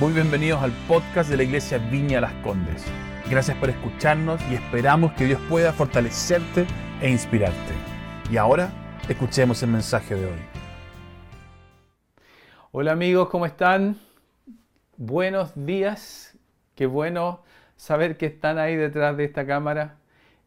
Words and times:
Muy 0.00 0.12
bienvenidos 0.12 0.60
al 0.60 0.72
podcast 0.88 1.30
de 1.30 1.36
la 1.36 1.44
Iglesia 1.44 1.78
Viña 1.78 2.20
Las 2.20 2.32
Condes. 2.42 2.84
Gracias 3.30 3.56
por 3.58 3.70
escucharnos 3.70 4.40
y 4.50 4.54
esperamos 4.54 5.12
que 5.12 5.24
Dios 5.24 5.40
pueda 5.48 5.72
fortalecerte 5.72 6.66
e 7.00 7.08
inspirarte. 7.08 7.72
Y 8.28 8.36
ahora, 8.36 8.72
escuchemos 9.08 9.62
el 9.62 9.70
mensaje 9.70 10.16
de 10.16 10.26
hoy. 10.26 10.38
Hola 12.72 12.90
amigos, 12.90 13.28
¿cómo 13.28 13.46
están? 13.46 13.96
Buenos 14.96 15.52
días. 15.54 16.36
Qué 16.74 16.86
bueno 16.86 17.44
saber 17.76 18.16
que 18.16 18.26
están 18.26 18.58
ahí 18.58 18.74
detrás 18.74 19.16
de 19.16 19.24
esta 19.26 19.46
cámara. 19.46 19.98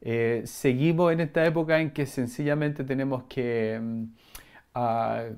Eh, 0.01 0.41
seguimos 0.43 1.13
en 1.13 1.21
esta 1.21 1.45
época 1.45 1.79
en 1.79 1.91
que 1.91 2.05
sencillamente 2.05 2.83
tenemos 2.83 3.23
que 3.29 3.79
mm, 3.81 4.03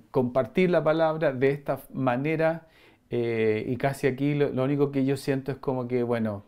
compartir 0.10 0.71
la 0.71 0.84
palabra 0.84 1.32
de 1.32 1.52
esta 1.52 1.82
manera 1.94 2.66
eh, 3.10 3.66
y 3.68 3.78
casi 3.78 4.07
aquí 4.07 4.36
lo, 4.36 4.64
único 4.64 4.92
que 4.92 5.06
yo 5.06 5.18
siento 5.18 5.52
es 5.52 5.57
como 5.57 5.88
que, 5.88 6.04
bueno, 6.04 6.43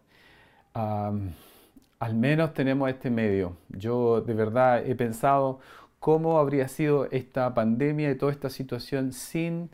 al 0.73 2.16
menos 2.16 2.53
tenemos 2.53 2.90
este 2.90 3.09
medio. 3.09 3.58
Yo 3.70 4.22
de 4.22 4.34
verdad 4.34 4.86
he 4.86 4.95
pensado 4.95 5.59
cómo 6.00 6.39
habría 6.39 6.67
sido 6.67 7.05
esta 7.12 7.53
pandemia 7.53 8.12
y 8.12 8.16
toda 8.16 8.31
esta 8.31 8.50
situación 8.50 9.13
sin 9.13 9.70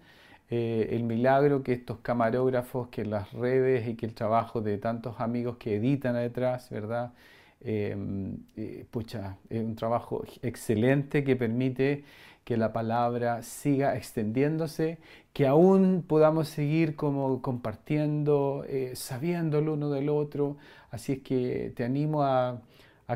eh, 0.49 0.89
el 0.91 1.03
milagro 1.03 1.63
que 1.63 1.73
estos 1.73 1.99
camarógrafos, 1.99 2.87
que 2.89 3.05
las 3.05 3.31
redes 3.33 3.87
y 3.87 3.95
que 3.95 4.05
el 4.05 4.13
trabajo 4.13 4.61
de 4.61 4.77
tantos 4.77 5.19
amigos 5.19 5.57
que 5.57 5.75
editan 5.75 6.15
detrás, 6.15 6.69
¿verdad? 6.69 7.13
Em, 7.61 8.37
eh, 8.55 8.85
pucha, 8.89 9.37
es 9.49 9.63
un 9.63 9.75
trabajo 9.75 10.23
excelente 10.41 11.23
que 11.23 11.35
permite 11.35 12.03
que 12.47 12.55
la 12.55 12.71
palabra 12.71 13.43
siga 13.43 13.97
extendiéndose, 13.97 14.99
que 15.33 15.47
aún 15.47 16.01
podamos 16.07 16.47
seguir 16.47 16.95
como 16.95 17.41
compartiendo, 17.41 18.63
eh, 18.69 18.93
sabiendo 18.95 19.59
el 19.59 19.67
uno 19.67 19.89
del 19.89 20.07
otro. 20.07 20.55
Así 20.89 21.11
es 21.11 21.19
que 21.23 21.73
te 21.75 21.83
animo 21.83 22.23
a, 22.23 22.61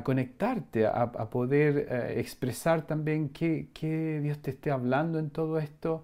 conectarte, 0.04 0.86
a, 0.86 1.30
poder 1.30 1.88
eh, 1.90 2.20
expresar 2.20 2.82
también 2.86 3.30
qué, 3.30 4.20
Dios 4.22 4.40
te 4.40 4.52
esté 4.52 4.70
hablando 4.70 5.18
en 5.18 5.30
todo 5.30 5.60
esto. 5.60 6.04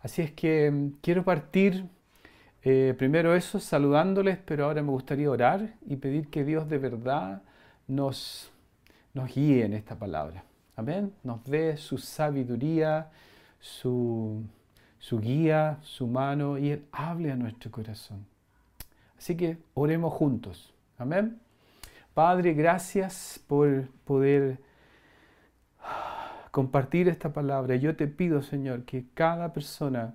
Así 0.00 0.22
es 0.22 0.30
que 0.30 0.70
mm, 0.70 0.98
quiero 1.02 1.24
partir 1.24 1.86
eh, 2.62 2.94
primero 2.96 3.34
eso, 3.34 3.58
saludándoles, 3.58 4.38
pero 4.38 4.66
ahora 4.66 4.82
me 4.82 4.90
gustaría 4.92 5.28
orar 5.28 5.74
y 5.84 5.96
pedir 5.96 6.28
que 6.28 6.44
Dios 6.44 6.68
de 6.68 6.78
verdad 6.78 7.42
nos, 7.88 8.52
nos 9.14 9.34
guíe 9.34 9.64
en 9.64 9.74
esta 9.74 9.98
palabra. 9.98 10.44
Amén. 10.78 11.12
Nos 11.24 11.42
dé 11.42 11.76
su 11.76 11.98
sabiduría, 11.98 13.10
su, 13.58 14.44
guía, 15.10 15.80
su 15.82 16.06
mano 16.06 16.56
y 16.56 16.70
Él 16.70 16.84
hable 16.92 17.32
a 17.32 17.34
nuestro 17.34 17.72
corazón. 17.72 18.24
Así 19.18 19.36
que 19.36 19.58
oremos 19.74 20.12
juntos. 20.12 20.72
Amén. 20.96 21.40
Padre, 22.14 22.54
gracias 22.54 23.42
por 23.48 23.88
poder 24.04 24.60
compartir 26.52 27.08
esta 27.08 27.32
palabra. 27.32 27.74
Yo 27.74 27.96
te 27.96 28.06
pido, 28.06 28.40
Señor, 28.40 28.84
que 28.84 29.06
cada 29.14 29.52
persona 29.52 30.14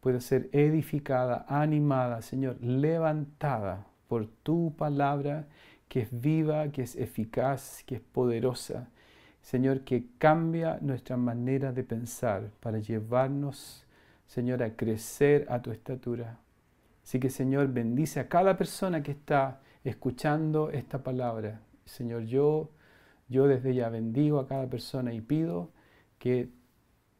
pueda 0.00 0.22
ser 0.22 0.48
edificada, 0.52 1.44
animada, 1.46 2.22
Señor, 2.22 2.56
levantada 2.62 3.86
por 4.08 4.28
tu 4.28 4.74
palabra 4.78 5.46
que 5.88 6.00
es 6.00 6.08
viva, 6.10 6.68
que 6.68 6.84
es 6.84 6.96
eficaz, 6.96 7.84
que 7.84 7.96
es 7.96 8.00
poderosa 8.00 8.88
Señor, 9.42 9.80
que 9.80 10.06
cambia 10.18 10.78
nuestra 10.80 11.16
manera 11.16 11.72
de 11.72 11.82
pensar 11.82 12.50
para 12.60 12.78
llevarnos, 12.78 13.86
Señor, 14.26 14.62
a 14.62 14.76
crecer 14.76 15.46
a 15.48 15.60
tu 15.60 15.70
estatura. 15.70 16.38
Así 17.02 17.18
que, 17.18 17.30
Señor, 17.30 17.68
bendice 17.68 18.20
a 18.20 18.28
cada 18.28 18.56
persona 18.56 19.02
que 19.02 19.12
está 19.12 19.60
escuchando 19.82 20.70
esta 20.70 21.02
palabra. 21.02 21.60
Señor, 21.84 22.22
yo, 22.22 22.70
yo 23.28 23.46
desde 23.48 23.74
ya 23.74 23.88
bendigo 23.88 24.38
a 24.38 24.46
cada 24.46 24.68
persona 24.68 25.12
y 25.12 25.20
pido 25.20 25.70
que 26.18 26.50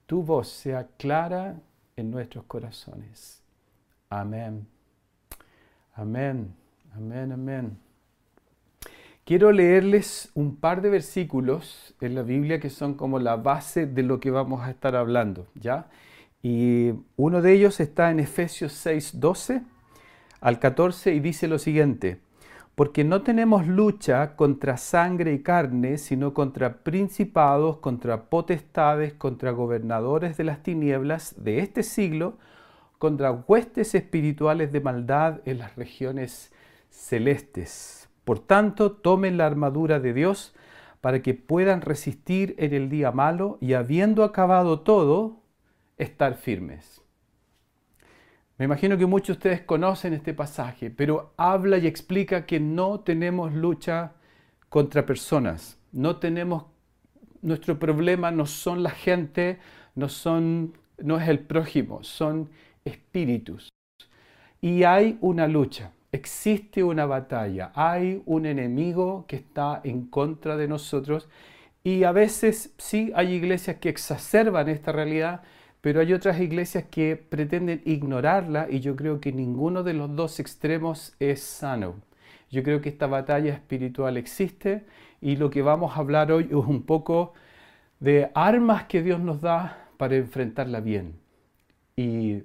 tu 0.06 0.22
voz 0.22 0.48
sea 0.48 0.88
clara 0.98 1.60
en 1.96 2.10
nuestros 2.10 2.44
corazones. 2.44 3.42
Amén. 4.08 4.66
Amén. 5.94 6.54
Amén, 6.94 7.32
amén. 7.32 7.89
Quiero 9.30 9.52
leerles 9.52 10.32
un 10.34 10.56
par 10.56 10.82
de 10.82 10.90
versículos 10.90 11.94
en 12.00 12.16
la 12.16 12.22
Biblia 12.22 12.58
que 12.58 12.68
son 12.68 12.94
como 12.94 13.20
la 13.20 13.36
base 13.36 13.86
de 13.86 14.02
lo 14.02 14.18
que 14.18 14.32
vamos 14.32 14.62
a 14.62 14.70
estar 14.70 14.96
hablando, 14.96 15.46
¿ya? 15.54 15.86
Y 16.42 16.94
uno 17.14 17.40
de 17.40 17.52
ellos 17.52 17.78
está 17.78 18.10
en 18.10 18.18
Efesios 18.18 18.72
6, 18.72 19.20
12 19.20 19.62
al 20.40 20.58
14 20.58 21.14
y 21.14 21.20
dice 21.20 21.46
lo 21.46 21.60
siguiente, 21.60 22.18
porque 22.74 23.04
no 23.04 23.22
tenemos 23.22 23.68
lucha 23.68 24.34
contra 24.34 24.76
sangre 24.76 25.32
y 25.32 25.44
carne, 25.44 25.98
sino 25.98 26.34
contra 26.34 26.78
principados, 26.78 27.76
contra 27.76 28.24
potestades, 28.24 29.12
contra 29.12 29.52
gobernadores 29.52 30.38
de 30.38 30.42
las 30.42 30.64
tinieblas 30.64 31.36
de 31.38 31.60
este 31.60 31.84
siglo, 31.84 32.36
contra 32.98 33.30
huestes 33.30 33.94
espirituales 33.94 34.72
de 34.72 34.80
maldad 34.80 35.38
en 35.44 35.58
las 35.58 35.76
regiones 35.76 36.50
celestes. 36.88 38.09
Por 38.24 38.38
tanto, 38.38 38.92
tomen 38.92 39.36
la 39.36 39.46
armadura 39.46 40.00
de 40.00 40.12
Dios 40.12 40.54
para 41.00 41.22
que 41.22 41.34
puedan 41.34 41.80
resistir 41.80 42.54
en 42.58 42.74
el 42.74 42.88
día 42.88 43.12
malo 43.12 43.58
y 43.60 43.72
habiendo 43.72 44.24
acabado 44.24 44.80
todo, 44.80 45.40
estar 45.96 46.34
firmes. 46.34 47.00
Me 48.58 48.66
imagino 48.66 48.98
que 48.98 49.06
muchos 49.06 49.28
de 49.28 49.32
ustedes 49.38 49.60
conocen 49.62 50.12
este 50.12 50.34
pasaje, 50.34 50.90
pero 50.90 51.32
habla 51.36 51.78
y 51.78 51.86
explica 51.86 52.44
que 52.44 52.60
no 52.60 53.00
tenemos 53.00 53.54
lucha 53.54 54.12
contra 54.68 55.06
personas. 55.06 55.78
No 55.92 56.16
tenemos 56.16 56.64
nuestro 57.42 57.78
problema 57.78 58.30
no 58.30 58.46
son 58.46 58.82
la 58.82 58.90
gente, 58.90 59.58
no 59.94 60.08
son 60.08 60.74
no 60.98 61.18
es 61.18 61.28
el 61.28 61.38
prójimo, 61.38 62.02
son 62.04 62.50
espíritus. 62.84 63.70
Y 64.60 64.82
hay 64.84 65.16
una 65.22 65.48
lucha 65.48 65.92
existe 66.12 66.82
una 66.82 67.06
batalla, 67.06 67.72
hay 67.74 68.22
un 68.26 68.46
enemigo 68.46 69.24
que 69.28 69.36
está 69.36 69.80
en 69.84 70.06
contra 70.06 70.56
de 70.56 70.68
nosotros 70.68 71.28
y 71.84 72.04
a 72.04 72.12
veces 72.12 72.74
sí 72.78 73.12
hay 73.14 73.32
iglesias 73.34 73.76
que 73.76 73.88
exacerban 73.88 74.68
esta 74.68 74.92
realidad, 74.92 75.42
pero 75.80 76.00
hay 76.00 76.12
otras 76.12 76.40
iglesias 76.40 76.84
que 76.90 77.16
pretenden 77.16 77.82
ignorarla 77.84 78.66
y 78.70 78.80
yo 78.80 78.96
creo 78.96 79.20
que 79.20 79.32
ninguno 79.32 79.82
de 79.82 79.94
los 79.94 80.14
dos 80.14 80.40
extremos 80.40 81.14
es 81.20 81.40
sano. 81.42 81.96
Yo 82.50 82.62
creo 82.62 82.80
que 82.80 82.88
esta 82.88 83.06
batalla 83.06 83.52
espiritual 83.52 84.16
existe 84.16 84.84
y 85.20 85.36
lo 85.36 85.50
que 85.50 85.62
vamos 85.62 85.96
a 85.96 86.00
hablar 86.00 86.32
hoy 86.32 86.44
es 86.44 86.52
un 86.52 86.82
poco 86.82 87.32
de 88.00 88.30
armas 88.34 88.84
que 88.84 89.02
Dios 89.02 89.20
nos 89.20 89.40
da 89.40 89.88
para 89.96 90.16
enfrentarla 90.16 90.80
bien 90.80 91.14
y 91.96 92.42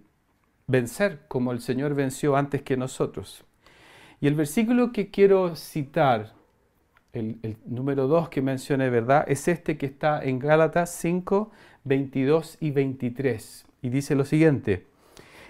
vencer 0.67 1.21
como 1.27 1.51
el 1.51 1.61
Señor 1.61 1.95
venció 1.95 2.35
antes 2.35 2.61
que 2.61 2.77
nosotros. 2.77 3.44
Y 4.25 4.27
el 4.27 4.33
versículo 4.33 4.91
que 4.91 5.11
quiero 5.11 5.55
citar, 5.55 6.33
el, 7.13 7.57
número 7.63 8.07
2 8.07 8.29
que 8.29 8.41
mencioné, 8.41 8.89
¿verdad? 8.89 9.23
Es 9.27 9.47
este 9.47 9.77
que 9.77 9.85
está 9.85 10.23
en 10.23 10.39
Gálatas 10.39 10.89
5, 10.95 11.51
22 11.83 12.57
y 12.59 12.71
23. 12.71 13.67
Y 13.83 13.89
dice 13.89 14.15
lo 14.15 14.25
siguiente. 14.25 14.87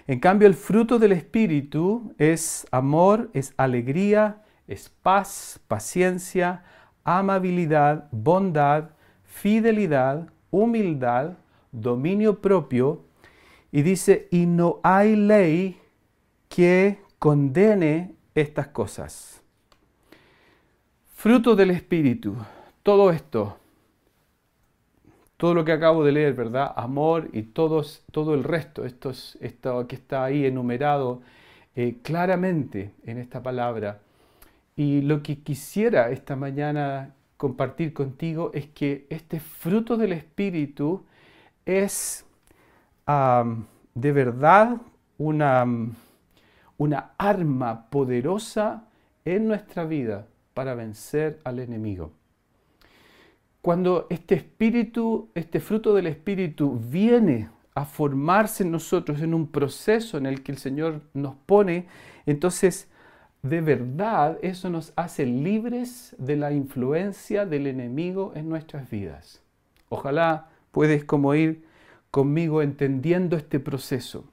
En 0.06 0.20
cambio, 0.20 0.46
el 0.46 0.52
fruto 0.52 0.98
del 0.98 1.12
Espíritu 1.12 2.12
es 2.18 2.66
amor, 2.70 3.30
es 3.32 3.54
alegría, 3.56 4.42
es 4.68 4.90
paz, 4.90 5.58
paciencia, 5.68 6.62
amabilidad, 7.02 8.10
bondad, 8.12 8.90
fidelidad, 9.24 10.28
humildad, 10.50 11.38
dominio 11.72 12.42
propio. 12.42 13.06
Y 13.72 13.80
dice, 13.80 14.28
y 14.30 14.44
no 14.44 14.80
hay 14.82 15.16
ley 15.16 15.80
que 16.50 16.98
condene 17.18 18.15
estas 18.36 18.68
cosas. 18.68 19.42
Fruto 21.14 21.56
del 21.56 21.70
Espíritu, 21.70 22.36
todo 22.82 23.10
esto, 23.10 23.56
todo 25.38 25.54
lo 25.54 25.64
que 25.64 25.72
acabo 25.72 26.04
de 26.04 26.12
leer, 26.12 26.34
¿verdad? 26.34 26.72
Amor 26.76 27.30
y 27.32 27.42
todos, 27.42 28.04
todo 28.12 28.34
el 28.34 28.44
resto, 28.44 28.84
esto, 28.84 29.10
esto 29.40 29.86
que 29.88 29.96
está 29.96 30.24
ahí 30.24 30.44
enumerado 30.44 31.22
eh, 31.74 31.96
claramente 32.02 32.92
en 33.04 33.18
esta 33.18 33.42
palabra. 33.42 34.00
Y 34.76 35.00
lo 35.00 35.22
que 35.22 35.38
quisiera 35.38 36.10
esta 36.10 36.36
mañana 36.36 37.14
compartir 37.38 37.94
contigo 37.94 38.50
es 38.52 38.66
que 38.68 39.06
este 39.08 39.40
fruto 39.40 39.96
del 39.96 40.12
Espíritu 40.12 41.04
es 41.64 42.24
de 43.94 44.12
verdad 44.12 44.76
una 45.16 45.64
una 46.78 47.12
arma 47.18 47.88
poderosa 47.90 48.84
en 49.24 49.48
nuestra 49.48 49.84
vida 49.84 50.26
para 50.54 50.74
vencer 50.74 51.40
al 51.44 51.58
enemigo. 51.58 52.12
Cuando 53.62 54.06
este 54.10 54.36
espíritu, 54.36 55.28
este 55.34 55.60
fruto 55.60 55.94
del 55.94 56.06
espíritu 56.06 56.78
viene 56.80 57.48
a 57.74 57.84
formarse 57.84 58.62
en 58.62 58.70
nosotros 58.70 59.20
en 59.20 59.34
un 59.34 59.48
proceso 59.48 60.16
en 60.16 60.26
el 60.26 60.42
que 60.42 60.52
el 60.52 60.58
Señor 60.58 61.02
nos 61.12 61.34
pone, 61.34 61.88
entonces 62.24 62.88
de 63.42 63.60
verdad 63.60 64.38
eso 64.42 64.70
nos 64.70 64.92
hace 64.96 65.26
libres 65.26 66.14
de 66.18 66.36
la 66.36 66.52
influencia 66.52 67.44
del 67.44 67.66
enemigo 67.66 68.32
en 68.34 68.48
nuestras 68.48 68.88
vidas. 68.88 69.42
Ojalá 69.88 70.48
puedes 70.72 71.04
como 71.04 71.34
ir 71.34 71.64
conmigo 72.10 72.62
entendiendo 72.62 73.36
este 73.36 73.60
proceso. 73.60 74.24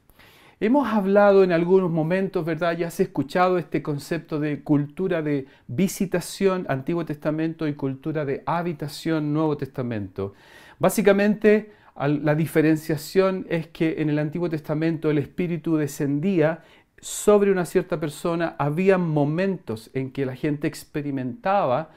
Hemos 0.66 0.88
hablado 0.88 1.44
en 1.44 1.52
algunos 1.52 1.92
momentos, 1.92 2.46
¿verdad? 2.46 2.78
Ya 2.78 2.88
has 2.88 2.98
escuchado 3.02 3.58
este 3.58 3.84
concepto 3.84 4.40
de 4.40 4.64
cultura 4.64 5.22
de 5.22 5.46
visitación, 5.68 6.66
Antiguo 6.70 7.04
Testamento, 7.04 7.68
y 7.68 7.74
cultura 7.74 8.24
de 8.24 8.44
habitación, 8.46 9.34
Nuevo 9.34 9.58
Testamento. 9.58 10.36
Básicamente, 10.80 11.74
la 11.98 12.34
diferenciación 12.36 13.46
es 13.50 13.68
que 13.68 13.96
en 14.02 14.10
el 14.10 14.18
Antiguo 14.20 14.50
Testamento 14.50 15.12
el 15.12 15.18
Espíritu 15.18 15.76
descendía 15.76 16.64
sobre 16.98 17.52
una 17.52 17.66
cierta 17.66 18.00
persona, 18.00 18.56
había 18.58 18.98
momentos 18.98 19.92
en 19.94 20.14
que 20.14 20.26
la 20.26 20.38
gente 20.38 20.70
experimentaba 20.70 21.90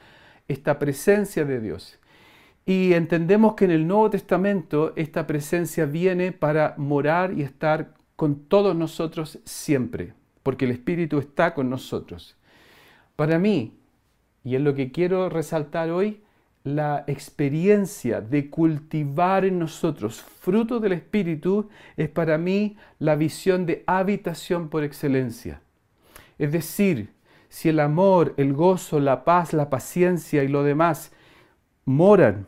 esta 0.49 0.77
presencia 0.77 1.45
de 1.45 1.61
Dios. 1.61 1.99
Y 2.65 2.91
entendemos 2.91 3.53
que 3.53 3.63
en 3.63 3.71
el 3.71 3.87
Nuevo 3.87 4.09
Testamento 4.09 4.91
esta 4.97 5.25
presencia 5.25 5.85
viene 5.85 6.33
para 6.33 6.75
morar 6.75 7.31
y 7.31 7.43
estar 7.43 7.95
con 8.17 8.49
todos 8.49 8.75
nosotros 8.75 9.39
siempre, 9.45 10.13
porque 10.43 10.65
el 10.65 10.71
Espíritu 10.71 11.19
está 11.19 11.53
con 11.53 11.69
nosotros. 11.69 12.35
Para 13.15 13.39
mí, 13.39 13.77
y 14.43 14.55
es 14.55 14.61
lo 14.61 14.73
que 14.73 14.91
quiero 14.91 15.29
resaltar 15.29 15.91
hoy, 15.91 16.21
la 16.63 17.05
experiencia 17.07 18.19
de 18.19 18.49
cultivar 18.49 19.45
en 19.45 19.59
nosotros 19.59 20.21
fruto 20.21 20.81
del 20.81 20.91
Espíritu 20.91 21.69
es 21.95 22.09
para 22.09 22.37
mí 22.37 22.75
la 22.99 23.15
visión 23.15 23.65
de 23.65 23.83
habitación 23.87 24.67
por 24.69 24.83
excelencia. 24.83 25.61
Es 26.37 26.51
decir, 26.51 27.13
si 27.47 27.69
el 27.69 27.79
amor, 27.79 28.33
el 28.37 28.53
gozo, 28.53 28.99
la 28.99 29.23
paz, 29.23 29.53
la 29.53 29.69
paciencia 29.69 30.43
y 30.43 30.47
lo 30.47 30.63
demás 30.63 31.13
moran, 31.85 32.47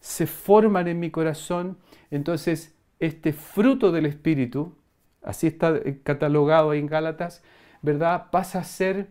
se 0.00 0.26
forman 0.26 0.88
en 0.88 0.98
mi 0.98 1.10
corazón, 1.10 1.76
entonces 2.10 2.74
este 2.98 3.32
fruto 3.32 3.92
del 3.92 4.06
Espíritu, 4.06 4.74
así 5.22 5.46
está 5.46 5.80
catalogado 6.02 6.72
en 6.74 6.86
Gálatas, 6.86 7.42
¿verdad? 7.82 8.30
Pasa 8.30 8.60
a 8.60 8.64
ser 8.64 9.10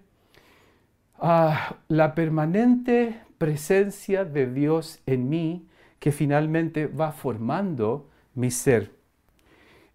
ah, 1.20 1.76
la 1.88 2.16
permanente 2.16 3.22
presencia 3.38 4.26
de 4.26 4.52
Dios 4.52 5.02
en 5.06 5.30
mí 5.30 5.68
que 6.00 6.12
finalmente 6.12 6.88
va 6.88 7.12
formando 7.12 8.10
mi 8.36 8.52
ser. 8.52 8.94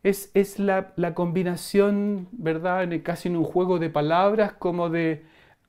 Es, 0.02 0.30
es 0.34 0.58
la, 0.58 0.92
la, 0.96 1.14
combinación, 1.14 2.28
¿verdad? 2.32 2.82
En 2.82 3.00
casi 3.00 3.28
en 3.28 3.36
un 3.36 3.44
juego 3.44 3.78
de 3.78 3.88
palabras, 3.88 4.52
como 4.52 4.90
de 4.90 5.24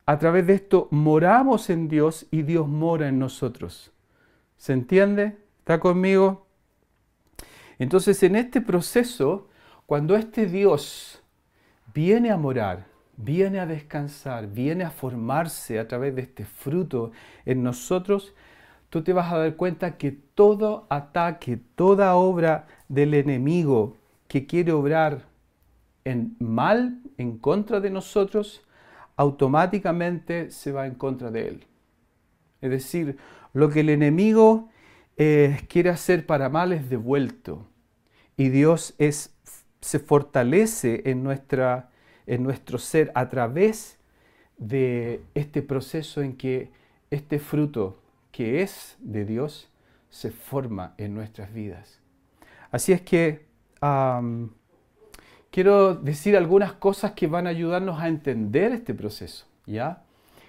a 0.06 0.20
través 0.20 0.46
de 0.46 0.54
esto 0.54 0.88
moramos 0.92 1.70
en 1.70 1.88
Dios 1.88 2.28
y 2.32 2.44
Dios 2.44 2.68
mora 2.68 3.08
en 3.08 3.18
nosotros. 3.18 3.92
¿Se 4.58 4.74
entiende? 4.74 5.38
¿Está 5.60 5.80
conmigo? 5.80 6.48
Entonces, 7.80 8.22
en 8.24 8.36
este 8.36 8.62
proceso, 8.62 9.48
cuando 9.86 10.16
este 10.16 10.48
Dios 10.48 11.22
viene 11.94 12.32
a 12.32 12.38
morar, 12.38 12.88
viene 13.18 13.60
a 13.60 13.66
descansar, 13.66 14.48
viene 14.48 14.84
a 14.84 14.92
formarse 14.92 15.80
a 15.80 15.88
través 15.88 16.16
de 16.16 16.24
este 16.24 16.46
fruto 16.46 17.12
en 17.46 17.64
nosotros, 17.64 18.34
tú 18.90 19.04
te 19.04 19.14
vas 19.14 19.32
a 19.32 19.38
dar 19.38 19.56
cuenta 19.56 19.98
que 19.98 20.12
todo 20.12 20.88
ataque, 20.90 21.60
toda 21.76 22.16
obra 22.16 22.68
del 22.88 23.14
enemigo 23.14 23.98
que 24.28 24.46
quiere 24.46 24.72
obrar 24.72 25.26
en 26.04 26.36
mal 26.40 27.00
en 27.18 27.38
contra 27.38 27.80
de 27.80 27.90
nosotros, 27.90 28.64
automáticamente 29.16 30.52
se 30.52 30.72
va 30.72 30.88
en 30.88 30.96
contra 30.96 31.32
de 31.32 31.48
él. 31.48 31.68
Es 32.62 32.70
decir, 32.70 33.18
lo 33.54 33.70
que 33.70 33.82
el 33.82 33.90
enemigo 33.90 34.70
eh, 35.18 35.60
quiere 35.70 35.90
hacer 35.90 36.26
para 36.26 36.50
mal 36.50 36.74
es 36.74 36.90
devuelto. 36.90 37.66
Y 38.38 38.50
Dios 38.50 38.96
es, 38.98 39.34
se 39.86 40.00
fortalece 40.00 41.04
en 41.06 41.24
nuestra 41.24 41.92
en 42.26 42.42
nuestro 42.42 42.80
ser 42.80 43.12
a 43.14 43.30
través 43.30 44.00
de 44.58 45.22
este 45.36 45.62
proceso 45.62 46.24
en 46.24 46.36
que 46.36 46.72
este 47.12 47.38
fruto 47.38 48.00
que 48.32 48.64
es 48.64 48.98
de 49.00 49.26
Dios 49.26 49.70
se 50.10 50.32
forma 50.32 50.96
en 50.98 51.14
nuestras 51.14 51.54
vidas. 51.54 52.00
Así 52.72 52.94
es 52.94 53.02
que 53.02 53.46
quiero 55.52 55.94
decir 55.94 56.36
algunas 56.36 56.74
cosas 56.74 57.12
que 57.12 57.28
van 57.28 57.46
a 57.46 57.52
ayudarnos 57.52 58.02
a 58.02 58.08
entender 58.08 58.72
este 58.72 58.96
proceso, 58.96 59.46
¿ya? 59.68 60.02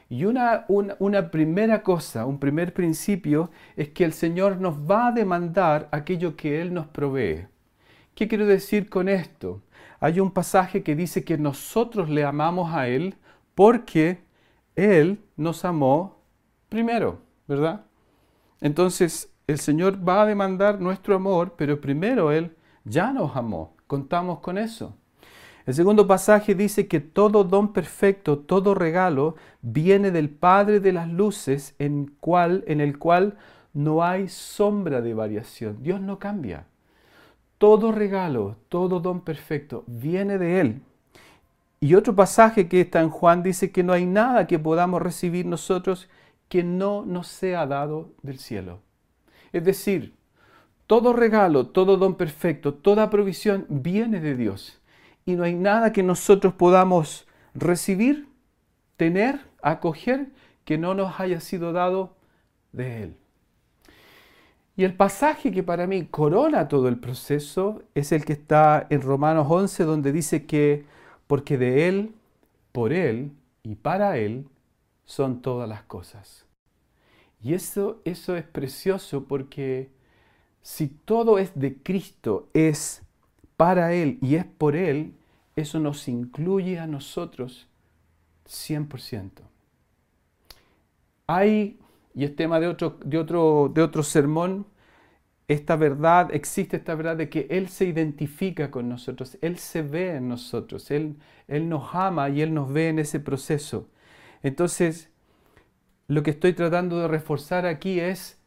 Y 0.09 0.25
una, 0.25 0.65
una, 0.69 1.31
primera 1.31 1.83
cosa, 1.83 2.25
un 2.25 2.39
primer 2.39 2.73
principio, 2.73 3.51
es 3.77 3.89
que 3.91 4.05
el 4.05 4.13
Señor 4.13 4.61
nos 4.61 4.79
va 4.79 5.09
a 5.09 5.13
demandar 5.13 5.89
aquello 5.91 6.37
que 6.37 6.63
Él 6.63 6.73
nos 6.73 6.87
provee. 6.87 7.49
¿Qué 8.17 8.27
quiero 8.27 8.47
decir 8.47 8.89
con 8.89 9.09
esto? 9.09 9.63
hay 10.01 10.21
un 10.21 10.31
pasaje 10.31 10.83
que 10.83 10.95
dice 10.95 11.25
que 11.25 11.39
nosotros 11.39 12.09
le 12.09 12.25
amamos 12.25 12.73
a 12.75 12.89
Él 12.89 13.17
porque 13.55 14.21
Él 14.75 15.21
nos 15.37 15.65
amó 15.65 16.23
primero, 16.69 17.21
¿verdad? 17.49 17.87
Entonces 18.61 19.33
el 19.47 19.59
Señor 19.59 20.07
va 20.07 20.23
a 20.23 20.27
demandar 20.27 20.81
nuestro 20.81 21.15
amor, 21.15 21.55
pero 21.57 21.81
primero 21.81 22.33
Él 22.33 22.57
ya 22.85 23.13
nos 23.13 23.37
amó. 23.37 23.77
Contamos 23.87 24.41
con 24.41 24.59
eso. 24.59 24.97
El 25.65 25.75
segundo 25.75 26.07
pasaje 26.07 26.55
dice 26.55 26.87
que 26.87 27.01
todo 27.01 27.43
don 27.43 27.73
perfecto, 27.73 28.39
todo 28.39 28.75
regalo 28.75 29.35
viene 29.63 30.11
del 30.11 30.31
Padre 30.31 30.79
de 30.79 30.93
las 30.93 31.09
luces 31.09 31.75
en, 31.79 32.17
en 32.23 32.81
el 32.81 32.99
cual 32.99 33.37
no 33.73 34.05
hay 34.05 34.29
sombra 34.29 35.01
de 35.01 35.15
variación. 35.15 35.83
Dios 35.83 36.01
no 36.01 36.19
cambia. 36.19 36.67
Todo 37.59 37.91
regalo, 37.93 38.57
todo 38.69 39.01
don 39.01 39.23
perfecto 39.23 39.85
viene 39.87 40.39
de 40.39 40.61
Él. 40.61 40.83
Y 41.81 41.95
otro 41.95 42.15
pasaje 42.15 42.69
que 42.69 42.81
está 42.83 43.01
en 43.01 43.11
Juan 43.11 43.43
dice 43.43 43.71
que 43.71 43.83
no 43.83 43.93
hay 43.93 44.07
nada 44.07 44.47
que 44.47 44.59
podamos 44.59 45.01
recibir 45.01 45.47
nosotros 45.47 46.09
que 46.49 46.63
no 46.63 47.05
nos 47.05 47.29
sea 47.29 47.67
dado 47.67 48.11
del 48.23 48.39
cielo. 48.39 48.81
Es 49.53 49.65
decir, 49.65 50.15
todo 50.87 51.13
regalo, 51.13 51.67
todo 51.67 51.97
don 51.97 52.15
perfecto, 52.15 52.75
toda 52.75 53.11
provisión 53.11 53.67
viene 53.69 54.21
de 54.21 54.37
Dios. 54.37 54.81
Y 55.25 55.35
no 55.35 55.45
hay 55.45 55.55
nada 55.55 55.93
que 55.93 56.03
nosotros 56.03 56.55
podamos 56.55 57.27
recibir, 57.55 58.29
tener, 58.97 59.41
acoger, 59.63 60.29
que 60.65 60.79
no 60.79 60.95
nos 60.95 61.19
haya 61.19 61.41
sido 61.41 61.73
dado 61.73 62.17
de 62.73 63.03
Él. 63.03 63.17
Y 64.77 64.85
el 64.85 64.95
pasaje 64.95 65.51
que 65.51 65.63
para 65.63 65.87
mí 65.87 66.07
corona 66.07 66.69
todo 66.69 66.89
el 66.89 66.99
proceso 66.99 67.83
es 67.95 68.13
el 68.13 68.27
que 68.27 68.35
está 68.35 68.87
en 68.91 69.01
Romanos 69.01 69.47
11, 69.49 69.85
donde 69.85 70.13
dice 70.13 70.45
que 70.45 70.85
porque 71.27 71.57
de 71.57 71.89
Él, 71.89 72.15
por 72.73 72.93
Él 72.93 73.33
y 73.63 73.77
para 73.77 74.19
Él 74.19 74.47
son 75.07 75.41
todas 75.41 75.67
las 75.67 75.83
cosas. 75.85 76.45
Y 77.43 77.55
eso, 77.55 78.03
eso 78.05 78.37
es 78.37 78.45
precioso 78.45 79.25
porque 79.25 79.91
si 80.61 80.89
todo 80.89 81.39
es 81.39 81.53
de 81.55 81.77
Cristo, 81.83 82.49
es 82.53 83.03
para 83.57 83.95
Él 83.95 84.19
y 84.21 84.35
es 84.35 84.45
por 84.45 84.77
Él, 84.77 85.15
eso 85.55 85.81
nos 85.81 86.07
incluye 86.07 86.79
a 86.79 86.87
nosotros 86.87 87.67
100%. 88.47 89.31
Hay 91.27 91.79
y 92.17 92.25
es 92.25 92.35
tema 92.35 92.59
de 92.59 92.67
otro, 92.67 92.99
de 93.05 93.19
otro, 93.19 93.71
de 93.73 93.83
otro 93.83 94.03
sermón, 94.03 94.67
esta 95.49 95.77
verdad, 95.77 96.35
existe 96.35 96.79
esta 96.79 96.95
verdad 96.95 97.17
de 97.17 97.29
que 97.29 97.47
Él 97.51 97.69
se 97.69 97.85
identifica 97.85 98.71
con 98.71 98.89
nosotros, 98.89 99.37
Él 99.43 99.59
se 99.59 99.83
ve 99.83 100.17
en 100.17 100.29
nosotros, 100.29 100.91
Él, 100.91 101.17
Él 101.47 101.69
nos 101.69 101.95
ama 101.95 102.31
y 102.31 102.41
Él 102.41 102.55
nos 102.55 102.73
ve 102.73 102.89
en 102.89 102.99
ese 102.99 103.21
proceso. 103.21 103.91
Entonces, 104.43 105.11
lo 106.09 106.23
que 106.23 106.31
estoy 106.31 106.55
tratando 106.55 106.99
de 107.01 107.07
reforzar 107.07 107.67
aquí 107.67 108.01
es 108.01 108.41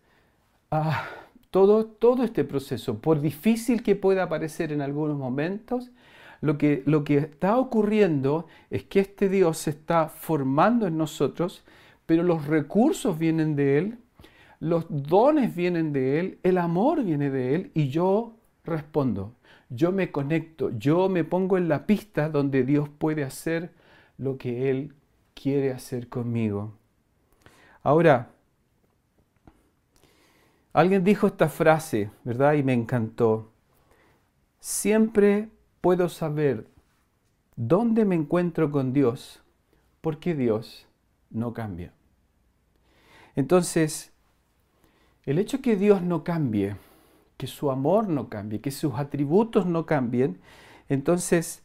ah, 0.71 1.05
todo, 1.51 1.85
todo 1.85 2.23
este 2.23 2.43
proceso, 2.43 2.99
por 2.99 3.21
difícil 3.21 3.83
que 3.83 3.95
pueda 3.95 4.27
parecer 4.29 4.71
en 4.71 4.81
algunos 4.81 5.17
momentos, 5.17 5.91
lo 6.41 6.57
que, 6.57 6.81
lo 6.87 7.03
que 7.03 7.17
está 7.17 7.57
ocurriendo 7.57 8.47
es 8.71 8.83
que 8.85 9.01
este 9.01 9.29
Dios 9.29 9.59
se 9.59 9.69
está 9.69 10.09
formando 10.09 10.87
en 10.87 10.97
nosotros 10.97 11.63
pero 12.09 12.23
los 12.23 12.47
recursos 12.47 13.19
vienen 13.19 13.55
de 13.55 13.77
Él, 13.77 13.99
los 14.59 14.85
dones 14.89 15.55
vienen 15.55 15.93
de 15.93 16.19
Él, 16.19 16.39
el 16.41 16.57
amor 16.57 17.03
viene 17.03 17.29
de 17.29 17.53
Él 17.53 17.71
y 17.75 17.89
yo 17.89 18.33
respondo, 18.63 19.35
yo 19.69 19.91
me 19.91 20.11
conecto, 20.11 20.71
yo 20.71 21.07
me 21.07 21.23
pongo 21.23 21.55
en 21.55 21.69
la 21.69 21.85
pista 21.85 22.27
donde 22.27 22.63
Dios 22.63 22.89
puede 22.89 23.23
hacer 23.23 23.75
lo 24.17 24.39
que 24.39 24.71
Él 24.71 24.95
quiere 25.35 25.71
hacer 25.71 26.09
conmigo. 26.09 26.73
Ahora, 27.83 28.31
alguien 30.73 31.03
dijo 31.03 31.27
esta 31.27 31.47
frase, 31.47 32.09
¿verdad? 32.23 32.53
Y 32.53 32.63
me 32.63 32.73
encantó. 32.73 33.51
siempre 34.59 35.49
puedo 35.79 36.09
saber 36.09 36.65
dónde 37.55 38.03
me 38.03 38.15
encuentro 38.15 38.71
con 38.71 38.93
Dios 38.93 39.43
porque 40.01 40.33
Dios 40.33 40.87
no 41.29 41.53
cambia. 41.53 41.93
Entonces, 43.35 44.11
el 45.25 45.39
hecho 45.39 45.61
que 45.61 45.75
Dios 45.75 46.01
no 46.01 46.23
cambie, 46.23 46.75
que 47.37 47.47
su 47.47 47.71
amor 47.71 48.09
no 48.09 48.29
cambie, 48.29 48.61
que 48.61 48.71
sus 48.71 48.95
atributos 48.95 49.65
no 49.65 49.85
cambien, 49.85 50.39
entonces 50.89 51.63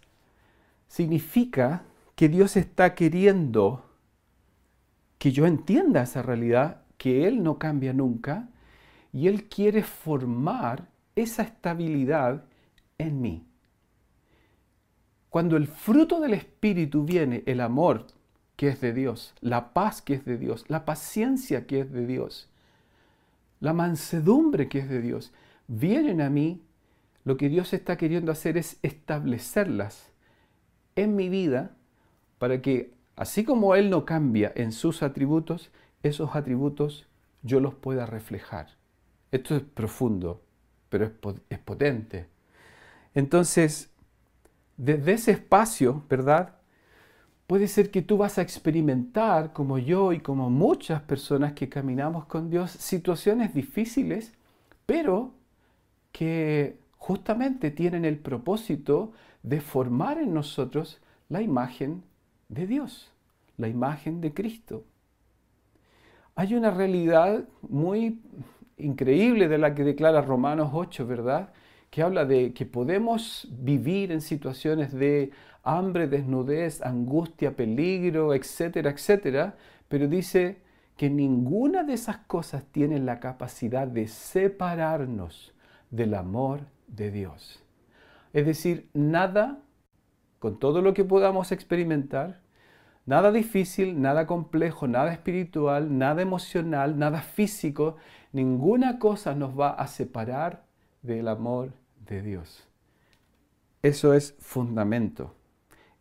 significa 0.89 1.83
que 2.15 2.29
Dios 2.29 2.57
está 2.57 2.95
queriendo 2.95 3.85
que 5.19 5.33
yo 5.33 5.47
entienda 5.47 6.03
esa 6.03 6.23
realidad, 6.23 6.83
que 6.99 7.27
Él 7.27 7.43
no 7.43 7.59
cambia 7.59 7.93
nunca, 7.93 8.49
y 9.13 9.29
Él 9.29 9.45
quiere 9.49 9.83
formar 9.83 10.89
esa 11.17 11.43
estabilidad 11.43 12.45
en 12.99 13.21
mí. 13.21 13.47
Cuando 15.31 15.57
el 15.57 15.67
fruto 15.67 16.21
del 16.21 16.35
Espíritu 16.35 17.05
viene, 17.05 17.43
el 17.47 17.61
amor 17.61 18.07
que 18.57 18.69
es 18.69 18.81
de 18.81 18.93
Dios, 18.93 19.35
la 19.41 19.73
paz 19.73 20.03
que 20.03 20.15
es 20.15 20.25
de 20.25 20.39
Dios, 20.39 20.65
la 20.69 20.85
paciencia 20.85 21.67
que 21.67 21.81
es 21.81 21.93
de 21.93 22.07
Dios, 22.07 22.49
la 23.61 23.73
mansedumbre 23.73 24.69
que 24.69 24.81
es 24.81 24.89
de 24.89 25.01
Dios, 25.01 25.33
vienen 25.67 26.21
a 26.21 26.31
mí, 26.31 26.63
lo 27.25 27.37
que 27.37 27.49
Dios 27.49 27.73
está 27.73 27.97
queriendo 27.97 28.31
hacer 28.31 28.57
es 28.57 28.79
establecerlas 28.83 30.11
en 30.95 31.17
mi 31.17 31.29
vida 31.29 31.71
para 32.39 32.61
que, 32.61 32.93
así 33.17 33.45
como 33.45 33.75
Él 33.75 33.91
no 33.91 34.05
cambia 34.05 34.53
en 34.55 34.73
sus 34.73 35.03
atributos, 35.03 35.71
esos 36.03 36.37
atributos 36.37 37.07
yo 37.43 37.61
los 37.61 37.75
pueda 37.75 38.07
reflejar. 38.07 38.69
Esto 39.33 39.57
es 39.57 39.63
profundo, 39.63 40.43
pero 40.89 41.11
es, 41.49 41.59
potente. 41.59 42.27
Entonces, 43.15 43.91
desde 44.77 45.13
ese 45.13 45.33
espacio, 45.33 46.05
¿verdad? 46.09 46.57
Puede 47.47 47.69
ser 47.69 47.91
que 47.91 48.01
tú 48.01 48.17
vas 48.17 48.39
a 48.39 48.43
experimentar, 48.43 49.53
como 49.53 49.79
yo 49.79 50.13
y 50.13 50.21
como 50.21 50.49
muchas 50.49 51.03
personas 51.03 51.53
que 51.53 51.69
caminamos 51.69 52.25
con 52.25 52.49
Dios, 52.49 52.71
situaciones 52.71 53.53
difíciles, 53.53 54.33
pero 54.87 55.33
que 56.13 56.79
justamente 56.97 57.71
tienen 57.71 58.07
el 58.07 58.19
propósito 58.19 59.13
de 59.43 59.61
formar 59.61 60.19
en 60.19 60.33
nosotros 60.33 61.01
la 61.29 61.43
imagen 61.43 62.03
de 62.49 62.67
Dios, 62.67 63.13
la 63.59 63.69
imagen 63.69 64.23
de 64.23 64.33
Cristo. 64.33 64.85
Hay 66.35 66.55
una 66.55 66.71
realidad 66.71 67.45
muy 67.61 68.21
increíble 68.79 69.49
de 69.49 69.59
la 69.59 69.75
que 69.75 69.85
declara 69.85 70.23
Romanos 70.23 70.71
8, 70.73 71.07
¿verdad? 71.07 71.53
Que 71.91 72.03
habla 72.03 72.25
de 72.25 72.55
que 72.55 72.67
podemos 72.67 73.49
vivir 73.51 74.11
en 74.11 74.21
situaciones 74.21 74.93
de 74.93 75.31
hambre, 75.65 76.07
desnudez, 76.07 76.83
angustia, 76.83 77.57
peligro, 77.57 78.35
etcétera, 78.35 78.91
etcétera, 78.91 79.57
pero 79.89 80.07
dice 80.07 80.63
que 80.97 81.11
ninguna 81.11 81.83
de 81.83 81.95
esas 81.95 82.19
cosas 82.19 82.65
tiene 82.71 82.99
la 83.01 83.19
capacidad 83.19 83.87
de 83.87 84.07
separarnos 84.07 85.55
del 85.91 86.15
amor 86.15 86.61
de 86.87 87.11
Dios. 87.11 87.63
Es 88.33 88.47
decir, 88.47 88.89
nada, 88.95 89.61
con 90.39 90.59
todo 90.59 90.83
lo 90.83 90.95
que 90.95 91.05
podamos 91.05 91.53
experimentar, 91.53 92.41
nada 93.07 93.33
difícil, 93.33 94.01
nada 94.01 94.27
complejo, 94.27 94.87
nada 94.87 95.13
espiritual, 95.13 95.97
nada 95.99 96.23
emocional, 96.23 96.99
nada 96.99 97.21
físico, 97.23 97.97
ninguna 98.33 98.99
cosa 98.99 99.35
nos 99.35 99.59
va 99.59 99.71
a 99.71 99.87
separar 99.87 100.65
del 101.03 101.29
amor 101.29 101.73
de 102.07 102.23
Dios. 102.23 102.69
Eso 103.83 104.15
es 104.15 104.35
fundamento, 104.39 105.35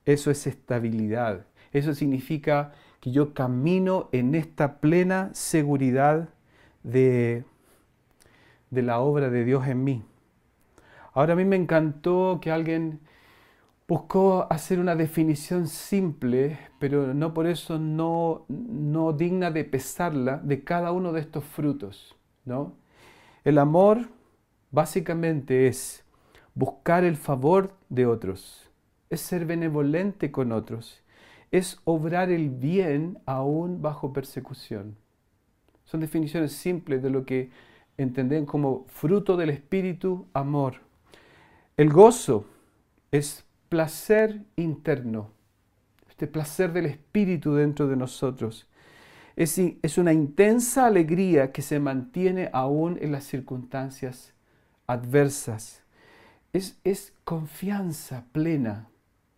eso 0.05 0.31
es 0.31 0.47
estabilidad, 0.47 1.45
eso 1.71 1.93
significa 1.93 2.73
que 2.99 3.11
yo 3.11 3.33
camino 3.33 4.09
en 4.11 4.35
esta 4.35 4.79
plena 4.79 5.29
seguridad 5.33 6.29
de 6.83 7.45
de 8.73 8.81
la 8.81 8.99
obra 8.99 9.29
de 9.29 9.45
Dios 9.45 9.67
en 9.67 9.83
mí. 9.83 10.03
Ahora 11.13 11.33
a 11.33 11.35
mí 11.35 11.45
me 11.45 11.55
encantó 11.55 12.39
que 12.41 12.51
alguien 12.51 12.99
buscó 13.87 14.47
hacer 14.49 14.79
una 14.79 14.95
definición 14.95 15.67
simple, 15.67 16.57
pero 16.79 17.13
no 17.13 17.35
por 17.35 17.45
eso 17.45 17.77
no, 17.77 18.45
no 18.47 19.13
digna 19.13 19.51
de 19.51 19.63
pesarla, 19.63 20.37
de 20.37 20.63
cada 20.63 20.91
uno 20.91 21.13
de 21.13 21.21
estos 21.21 21.43
frutos. 21.43 22.15
¿no? 22.45 22.73
El 23.43 23.59
amor 23.59 24.07
básicamente 24.71 25.67
es 25.67 26.03
buscar 26.55 27.03
el 27.03 27.15
favor 27.15 27.75
de 27.89 28.07
otros, 28.07 28.71
es 29.13 29.21
ser 29.21 29.45
benevolente 29.45 30.31
con 30.31 30.51
otros, 30.51 31.01
es 31.51 31.79
obrar 31.83 32.31
el 32.31 32.49
bien 32.49 33.19
aún 33.25 33.81
bajo 33.81 34.11
persecución. 34.11 34.97
Son 35.85 35.99
definiciones 35.99 36.53
simples 36.53 37.03
de 37.03 37.09
lo 37.09 37.25
que 37.25 37.51
entender 37.97 38.45
como 38.45 38.85
fruto 38.87 39.37
del 39.37 39.51
Espíritu, 39.51 40.25
amor. 40.33 40.77
El 41.77 41.89
gozo 41.89 42.45
es 43.11 43.45
placer 43.69 44.41
interno, 44.55 45.29
este 46.09 46.27
placer 46.27 46.73
del 46.73 46.87
Espíritu 46.87 47.53
dentro 47.53 47.87
de 47.87 47.95
nosotros. 47.95 48.67
Es, 49.35 49.57
es 49.59 49.97
una 49.97 50.13
intensa 50.13 50.87
alegría 50.87 51.51
que 51.51 51.61
se 51.61 51.79
mantiene 51.79 52.49
aún 52.53 52.97
en 53.01 53.11
las 53.11 53.25
circunstancias 53.25 54.33
adversas. 54.87 55.83
Es, 56.51 56.79
es 56.83 57.13
confianza 57.23 58.25
plena, 58.31 58.89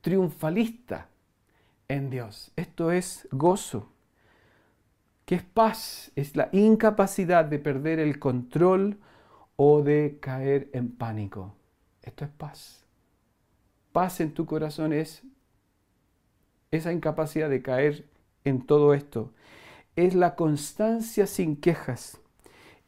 triunfalista 0.06 1.10
en 1.88 2.12
Dios. 2.12 2.52
Esto 2.56 2.92
es 2.92 3.28
gozo. 3.32 3.90
¿Qué 5.26 5.34
es 5.34 5.42
paz? 5.42 6.12
Es 6.16 6.36
la 6.36 6.50
incapacidad 6.52 7.44
de 7.44 7.58
perder 7.58 7.98
el 7.98 8.20
control 8.20 9.00
o 9.56 9.82
de 9.82 10.20
caer 10.22 10.70
en 10.74 10.92
pánico. 10.92 11.56
Esto 12.04 12.24
es 12.24 12.30
paz. 12.30 12.86
Paz 13.94 14.22
en 14.22 14.32
tu 14.36 14.46
corazón 14.46 14.94
es 14.94 15.24
esa 16.70 16.94
incapacidad 16.94 17.50
de 17.50 17.64
caer 17.64 18.06
en 18.44 18.64
todo 18.64 18.94
esto. 18.94 19.34
Es 19.96 20.14
la 20.14 20.36
constancia 20.36 21.26
sin 21.26 21.56
quejas. 21.56 22.20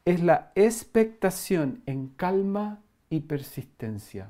Es 0.05 0.21
la 0.21 0.51
expectación 0.53 1.81
en 1.87 2.09
calma 2.09 2.83
y 3.09 3.21
persistencia. 3.21 4.29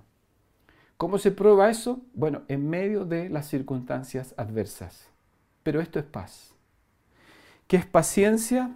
¿Cómo 0.98 1.20
se 1.20 1.32
prueba 1.32 1.70
eso? 1.70 2.02
Bueno, 2.14 2.42
en 2.48 2.70
medio 2.70 3.06
de 3.06 3.30
las 3.30 3.48
circunstancias 3.48 4.34
adversas. 4.36 5.10
Pero 5.62 5.80
esto 5.80 6.00
es 6.00 6.06
paz. 6.06 6.56
¿Qué 7.68 7.78
es 7.78 7.86
paciencia? 7.86 8.76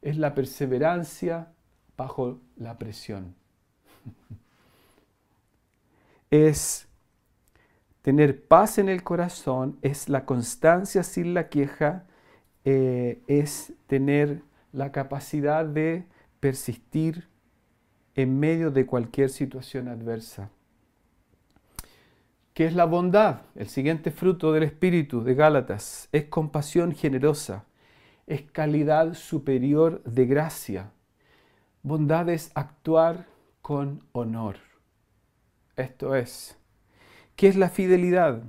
Es 0.00 0.16
la 0.16 0.34
perseverancia 0.34 1.52
bajo 1.96 2.38
la 2.56 2.78
presión. 2.78 3.34
es 6.30 6.88
tener 8.00 8.46
paz 8.46 8.78
en 8.78 8.88
el 8.88 9.02
corazón, 9.02 9.78
es 9.82 10.08
la 10.08 10.24
constancia 10.24 11.02
sin 11.02 11.34
la 11.34 11.48
queja, 11.48 12.04
eh, 12.64 13.20
es 13.26 13.72
tener 13.88 14.42
la 14.72 14.92
capacidad 14.92 15.66
de 15.66 16.06
persistir 16.40 17.28
en 18.14 18.38
medio 18.38 18.70
de 18.70 18.86
cualquier 18.86 19.28
situación 19.28 19.88
adversa. 19.88 20.50
¿Qué 22.56 22.64
es 22.64 22.74
la 22.74 22.86
bondad? 22.86 23.42
El 23.54 23.68
siguiente 23.68 24.10
fruto 24.10 24.50
del 24.50 24.62
Espíritu 24.62 25.22
de 25.22 25.34
Gálatas 25.34 26.08
es 26.10 26.24
compasión 26.24 26.92
generosa 26.92 27.66
es 28.26 28.42
calidad 28.42 29.14
superior 29.14 30.02
de 30.04 30.26
gracia. 30.26 30.90
Bondad 31.82 32.28
es 32.28 32.50
actuar 32.54 33.26
con 33.62 34.02
honor. 34.12 34.56
Esto 35.76 36.14
es. 36.14 36.58
¿Qué 37.36 37.48
es 37.48 37.56
la 37.56 37.68
fidelidad? 37.68 38.42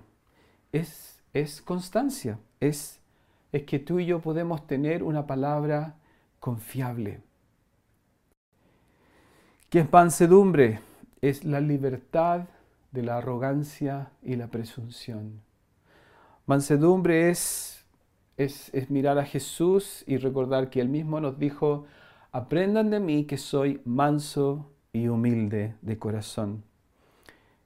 Es, 0.71 1.21
es 1.33 1.61
constancia, 1.61 2.39
es, 2.59 2.99
es 3.51 3.63
que 3.63 3.79
tú 3.79 3.99
y 3.99 4.05
yo 4.05 4.19
podemos 4.19 4.65
tener 4.65 5.03
una 5.03 5.27
palabra 5.27 5.95
confiable. 6.39 7.21
¿Qué 9.69 9.81
es 9.81 9.91
mansedumbre? 9.91 10.79
Es 11.21 11.43
la 11.43 11.59
libertad 11.59 12.47
de 12.91 13.03
la 13.03 13.17
arrogancia 13.17 14.11
y 14.21 14.35
la 14.35 14.47
presunción. 14.47 15.41
Mansedumbre 16.45 17.29
es 17.29 17.77
es, 18.37 18.89
mirar 18.89 19.17
a 19.17 19.25
Jesús 19.25 20.03
y 20.07 20.17
recordar 20.17 20.69
que 20.69 20.79
Él 20.79 20.89
mismo 20.89 21.19
nos 21.19 21.37
dijo, 21.39 21.85
aprendan 22.31 22.91
de 22.91 22.99
mí 22.99 23.25
que 23.25 23.37
soy 23.37 23.81
manso 23.83 24.71
y 24.93 25.07
humilde 25.07 25.75
de 25.81 25.97
corazón. 25.97 26.63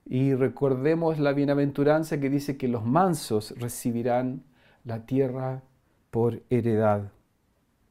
Y 0.05 0.33
recordemos 0.33 1.19
la 1.19 1.33
bienaventuranza 1.33 2.19
que 2.19 2.29
dice 2.29 2.57
que 2.57 2.67
los 2.67 2.85
mansos 2.85 3.53
recibirán 3.59 4.43
la 4.83 5.05
tierra 5.05 5.61
por 6.09 6.41
heredad. 6.49 7.11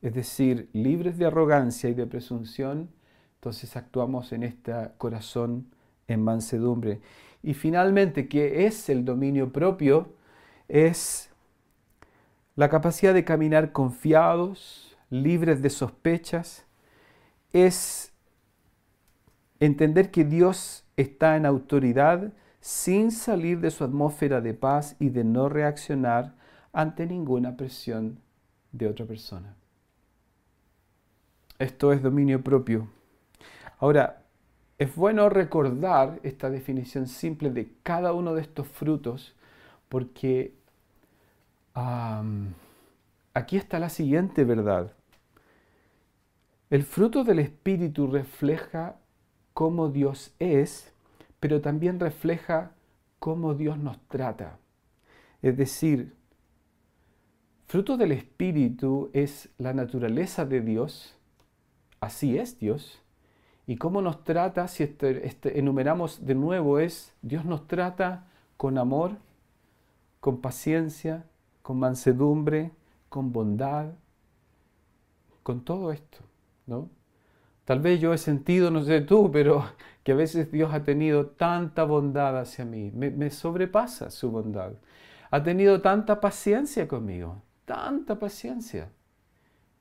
Es 0.02 0.14
decir, 0.14 0.68
libres 0.72 1.18
de 1.18 1.26
arrogancia 1.26 1.88
y 1.90 1.94
de 1.94 2.06
presunción, 2.06 2.90
entonces 3.34 3.76
actuamos 3.76 4.32
en 4.32 4.42
este 4.42 4.72
corazón 4.98 5.66
en 6.12 6.22
mansedumbre. 6.22 7.00
Y 7.42 7.54
finalmente, 7.54 8.28
¿qué 8.28 8.66
es 8.66 8.88
el 8.88 9.04
dominio 9.04 9.52
propio? 9.52 10.12
Es 10.68 11.30
la 12.56 12.68
capacidad 12.68 13.14
de 13.14 13.24
caminar 13.24 13.72
confiados, 13.72 14.96
libres 15.08 15.62
de 15.62 15.70
sospechas, 15.70 16.66
es 17.52 18.12
entender 19.60 20.10
que 20.10 20.24
Dios 20.24 20.84
está 20.96 21.36
en 21.36 21.46
autoridad 21.46 22.32
sin 22.60 23.10
salir 23.10 23.60
de 23.60 23.70
su 23.70 23.84
atmósfera 23.84 24.40
de 24.40 24.54
paz 24.54 24.96
y 24.98 25.08
de 25.08 25.24
no 25.24 25.48
reaccionar 25.48 26.34
ante 26.72 27.06
ninguna 27.06 27.56
presión 27.56 28.20
de 28.72 28.88
otra 28.88 29.06
persona. 29.06 29.56
Esto 31.58 31.92
es 31.92 32.02
dominio 32.02 32.42
propio. 32.42 32.88
Ahora, 33.78 34.19
es 34.80 34.96
bueno 34.96 35.28
recordar 35.28 36.20
esta 36.22 36.48
definición 36.48 37.06
simple 37.06 37.50
de 37.50 37.70
cada 37.82 38.14
uno 38.14 38.34
de 38.34 38.40
estos 38.40 38.66
frutos 38.66 39.34
porque 39.90 40.54
aquí 43.34 43.58
está 43.58 43.78
la 43.78 43.90
siguiente 43.90 44.42
verdad. 44.44 44.94
El 46.70 46.84
fruto 46.84 47.24
del 47.24 47.40
Espíritu 47.40 48.06
refleja 48.06 48.96
cómo 49.52 49.90
Dios 49.90 50.32
es, 50.38 50.94
pero 51.40 51.60
también 51.60 52.00
refleja 52.00 52.72
cómo 53.18 53.52
Dios 53.52 53.76
nos 53.76 53.98
trata. 54.08 54.60
Es 55.42 55.58
decir, 55.58 56.14
fruto 57.66 57.98
del 57.98 58.12
Espíritu 58.12 59.10
es 59.12 59.50
la 59.58 59.74
naturaleza 59.74 60.46
de 60.46 60.62
Dios, 60.62 61.18
así 62.00 62.38
es 62.38 62.58
Dios, 62.58 63.02
y 63.70 63.76
cómo 63.76 64.02
nos 64.02 64.24
trata, 64.24 64.66
si 64.66 64.82
este, 64.82 65.24
este, 65.28 65.60
enumeramos 65.60 66.26
de 66.26 66.34
nuevo, 66.34 66.80
es 66.80 67.14
Dios 67.22 67.44
nos 67.44 67.68
trata 67.68 68.26
con 68.56 68.76
amor, 68.78 69.12
con 70.18 70.40
paciencia, 70.40 71.24
con 71.62 71.78
mansedumbre, 71.78 72.72
con 73.08 73.30
bondad, 73.30 73.92
con 75.44 75.60
todo 75.60 75.92
esto, 75.92 76.18
¿no? 76.66 76.90
Tal 77.64 77.78
vez 77.78 78.00
yo 78.00 78.12
he 78.12 78.18
sentido, 78.18 78.72
no 78.72 78.82
sé 78.82 79.02
tú, 79.02 79.30
pero 79.30 79.64
que 80.02 80.10
a 80.10 80.16
veces 80.16 80.50
Dios 80.50 80.74
ha 80.74 80.82
tenido 80.82 81.26
tanta 81.26 81.84
bondad 81.84 82.40
hacia 82.40 82.64
mí, 82.64 82.90
me, 82.92 83.10
me 83.10 83.30
sobrepasa 83.30 84.10
su 84.10 84.32
bondad. 84.32 84.72
Ha 85.30 85.44
tenido 85.44 85.80
tanta 85.80 86.20
paciencia 86.20 86.88
conmigo, 86.88 87.40
tanta 87.66 88.18
paciencia. 88.18 88.90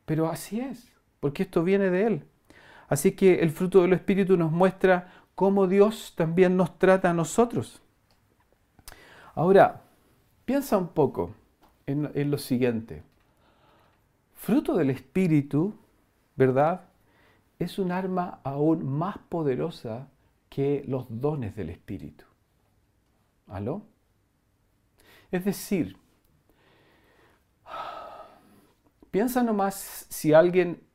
Pero 0.05 0.29
así 0.29 0.59
es, 0.59 0.93
porque 1.19 1.41
esto 1.41 1.63
viene 1.63 1.89
de 1.89 2.05
Él. 2.05 2.25
Así 2.89 3.11
que 3.11 3.35
el 3.35 3.51
fruto 3.51 3.83
del 3.83 3.93
Espíritu 3.93 4.35
nos 4.35 4.51
muestra 4.51 5.13
cómo 5.35 5.67
Dios 5.67 6.13
también 6.17 6.57
nos 6.57 6.77
trata 6.79 7.11
a 7.11 7.13
nosotros. 7.13 7.81
Ahora, 9.35 9.83
piensa 10.43 10.77
un 10.77 10.89
poco 10.89 11.33
en, 11.85 12.31
lo 12.31 12.37
siguiente. 12.37 13.03
Fruto 14.33 14.75
del 14.75 14.89
Espíritu, 14.89 15.75
¿verdad? 16.35 16.81
Es 17.59 17.77
un 17.77 17.91
arma 17.91 18.39
aún 18.43 18.85
más 18.85 19.17
poderosa 19.17 20.07
que 20.49 20.83
los 20.87 21.05
dones 21.09 21.55
del 21.55 21.69
Espíritu. 21.69 22.25
¿Aló? 23.47 23.83
Es 25.31 25.45
decir, 25.45 25.95
piensa 29.11 29.43
nomás 29.43 30.07
si 30.09 30.33
alguien 30.33 30.88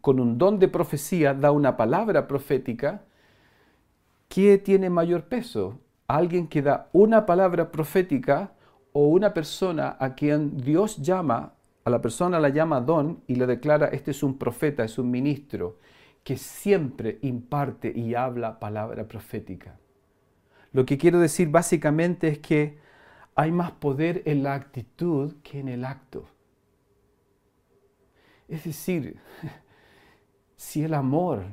con 0.00 0.20
un 0.20 0.38
don 0.38 0.58
de 0.58 0.68
profecía 0.68 1.34
da 1.34 1.50
una 1.50 1.76
palabra 1.76 2.28
profética, 2.28 3.02
¿qué 4.28 4.58
tiene 4.58 4.90
mayor 4.90 5.24
peso? 5.24 5.80
¿Alguien 6.06 6.46
que 6.48 6.62
da 6.62 6.88
una 6.92 7.26
palabra 7.26 7.72
profética 7.72 8.52
o 8.92 9.08
una 9.08 9.34
persona 9.34 9.96
a 9.98 10.14
quien 10.14 10.56
Dios 10.58 10.98
llama, 10.98 11.54
a 11.84 11.90
la 11.90 12.00
persona 12.00 12.38
la 12.38 12.50
llama 12.50 12.80
don 12.80 13.22
y 13.26 13.34
le 13.34 13.46
declara, 13.46 13.88
este 13.88 14.12
es 14.12 14.22
un 14.22 14.38
profeta, 14.38 14.84
es 14.84 14.98
un 14.98 15.10
ministro, 15.10 15.78
que 16.22 16.36
siempre 16.36 17.18
imparte 17.22 17.92
y 17.94 18.14
habla 18.14 18.60
palabra 18.60 19.08
profética. 19.08 19.76
Lo 20.72 20.86
que 20.86 20.96
quiero 20.96 21.18
decir 21.18 21.48
básicamente 21.48 22.28
es 22.28 22.38
que 22.38 22.78
hay 23.34 23.50
más 23.50 23.72
poder 23.72 24.22
en 24.26 24.42
la 24.42 24.54
actitud 24.54 25.34
que 25.42 25.58
en 25.58 25.68
el 25.68 25.84
acto. 25.84 26.26
Es 28.48 28.64
decir, 28.64 29.16
si 30.56 30.84
el 30.84 30.94
amor 30.94 31.44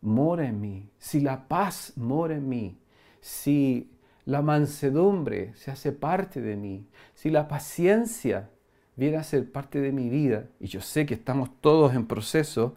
mora 0.00 0.46
en 0.46 0.60
mí, 0.60 0.88
si 0.98 1.20
la 1.20 1.48
paz 1.48 1.92
mora 1.96 2.34
en 2.34 2.48
mí, 2.48 2.78
si 3.20 3.90
la 4.24 4.42
mansedumbre 4.42 5.54
se 5.54 5.70
hace 5.70 5.92
parte 5.92 6.40
de 6.40 6.56
mí, 6.56 6.86
si 7.14 7.30
la 7.30 7.48
paciencia 7.48 8.50
viene 8.96 9.18
a 9.18 9.22
ser 9.22 9.50
parte 9.50 9.80
de 9.80 9.92
mi 9.92 10.08
vida, 10.08 10.48
y 10.58 10.66
yo 10.66 10.80
sé 10.80 11.06
que 11.06 11.14
estamos 11.14 11.50
todos 11.60 11.94
en 11.94 12.06
proceso, 12.06 12.76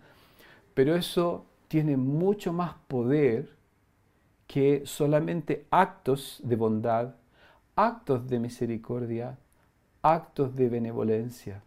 pero 0.73 0.95
eso 0.95 1.45
tiene 1.67 1.97
mucho 1.97 2.51
más 2.53 2.73
poder 2.87 3.57
que 4.47 4.83
solamente 4.85 5.67
actos 5.69 6.41
de 6.43 6.55
bondad, 6.55 7.15
actos 7.75 8.27
de 8.27 8.39
misericordia, 8.39 9.37
actos 10.01 10.55
de 10.55 10.69
benevolencia. 10.69 11.63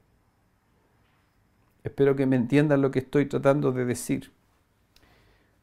Espero 1.85 2.17
que 2.17 2.27
me 2.27 2.37
entiendan 2.37 2.83
lo 2.83 2.91
que 2.91 3.01
estoy 3.01 3.27
tratando 3.27 3.73
de 3.73 3.85
decir. 3.85 4.31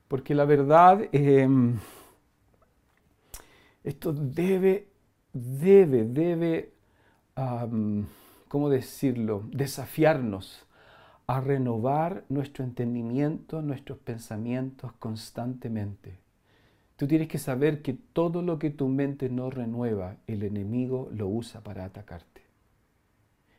Porque 0.07 0.35
la 0.35 0.45
verdad... 0.45 1.01
Eh, 1.11 1.47
esto 3.83 4.13
debe, 4.13 4.87
debe, 5.33 6.03
debe, 6.05 6.73
¿cómo 8.47 8.69
decirlo?, 8.69 9.43
desafiarnos 9.51 10.65
a 11.27 11.41
renovar 11.41 12.23
nuestro 12.29 12.63
entendimiento, 12.63 13.61
nuestros 13.61 13.97
pensamientos 13.99 14.91
constantemente. 14.99 16.17
Tú 16.97 17.07
tienes 17.07 17.29
que 17.29 17.37
saber 17.37 17.81
que 17.81 17.93
todo 17.93 18.41
lo 18.41 18.59
que 18.59 18.71
tu 18.71 18.87
mente 18.89 19.29
no 19.29 19.49
renueva, 19.49 20.17
el 20.27 20.43
enemigo 20.43 21.09
lo 21.13 21.27
usa 21.27 21.61
para 21.61 21.85
atacarte. 21.85 22.28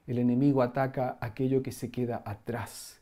El 0.07 0.19
enemigo 0.19 0.63
ataca 0.63 1.19
aquello 1.21 1.63
que 1.63 1.73
se 1.73 1.91
queda 1.91 2.23
atrás 2.25 3.01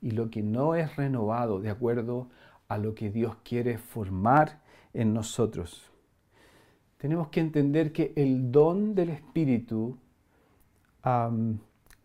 y 0.00 0.12
lo 0.12 0.30
que 0.30 0.42
no 0.42 0.74
es 0.74 0.96
renovado 0.96 1.60
de 1.60 1.70
acuerdo 1.70 2.28
a 2.68 2.78
lo 2.78 2.94
que 2.94 3.10
Dios 3.10 3.36
quiere 3.42 3.78
formar 3.78 4.62
en 4.92 5.14
nosotros 5.14 5.94
tenemos 7.04 7.28
que 7.28 7.40
entender 7.40 7.92
que 7.92 8.14
el 8.16 8.50
don 8.50 8.94
del 8.94 9.10
Espíritu 9.10 9.98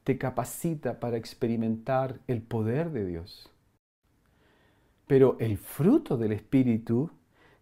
te 0.03 0.17
capacita 0.17 0.99
para 0.99 1.15
experimentar 1.15 2.19
el 2.27 2.41
poder 2.41 2.91
de 2.91 3.05
Dios. 3.05 3.49
Pero 5.07 5.37
el 5.39 5.57
fruto 5.57 6.17
del 6.17 6.33
Espíritu 6.33 7.09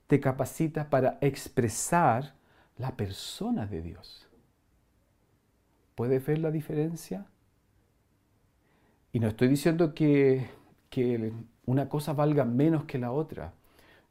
te 0.08 0.20
capacita 0.20 0.90
para 0.90 1.20
expresar 1.22 2.34
la 2.76 2.98
persona 2.98 3.68
de 3.68 3.84
Dios. 3.84 4.27
¿Puedes 5.98 6.26
ver 6.26 6.40
la 6.40 6.52
diferencia? 6.52 7.26
Y 9.12 9.20
no 9.20 9.28
estoy 9.28 9.50
diciendo 9.50 9.94
que, 9.94 10.48
que 10.90 11.34
una 11.66 11.90
cosa 11.90 12.14
valga 12.14 12.46
menos 12.46 12.86
que 12.86 12.98
la 12.98 13.12
otra 13.12 13.52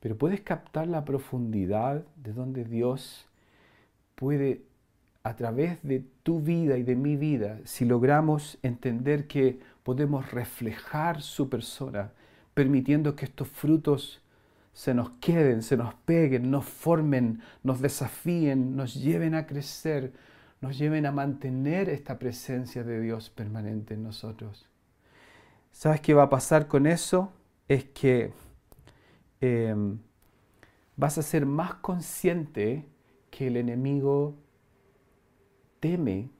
pero 0.06 0.16
puedes 0.16 0.40
captar 0.40 0.86
la 0.86 1.04
profundidad 1.04 2.04
de 2.14 2.32
donde 2.32 2.64
Dios 2.64 3.26
puede, 4.14 4.62
a 5.24 5.34
través 5.34 5.82
de 5.82 6.04
tu 6.22 6.40
vida 6.40 6.78
y 6.78 6.84
de 6.84 6.94
mi 6.94 7.16
vida, 7.16 7.58
si 7.64 7.84
logramos 7.84 8.58
entender 8.62 9.26
que 9.26 9.58
podemos 9.82 10.30
reflejar 10.30 11.22
su 11.22 11.48
persona, 11.48 12.12
permitiendo 12.54 13.16
que 13.16 13.24
estos 13.24 13.48
frutos 13.48 14.22
se 14.72 14.94
nos 14.94 15.10
queden, 15.20 15.62
se 15.62 15.76
nos 15.76 15.94
peguen, 15.94 16.52
nos 16.52 16.66
formen, 16.66 17.40
nos 17.64 17.80
desafíen, 17.80 18.76
nos 18.76 18.94
lleven 18.94 19.34
a 19.34 19.46
crecer, 19.46 20.12
nos 20.60 20.78
lleven 20.78 21.06
a 21.06 21.12
mantener 21.12 21.88
esta 21.88 22.18
presencia 22.18 22.82
de 22.82 23.00
Dios 23.00 23.30
permanente 23.30 23.94
en 23.94 24.02
nosotros. 24.02 24.68
¿Sabes 25.72 26.00
qué 26.00 26.14
va 26.14 26.24
a 26.24 26.30
pasar 26.30 26.68
con 26.68 26.86
eso? 26.86 27.32
Es 27.68 27.84
que 27.84 28.32
Em, 29.40 29.98
vas 30.96 31.18
a 31.18 31.22
ser 31.22 31.44
más 31.44 31.74
consciente 31.74 32.86
que 33.30 33.48
el 33.48 33.56
enemigo 33.56 34.34
teme 35.78 36.30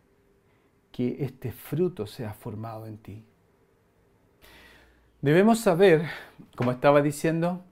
que 0.90 1.18
este 1.20 1.52
fruto 1.52 2.06
sea 2.06 2.32
formado 2.32 2.86
en 2.86 2.96
ti. 2.98 3.24
Debemos 5.20 5.60
saber, 5.60 6.06
como 6.56 6.72
estaba 6.72 7.02
diciendo, 7.02 7.64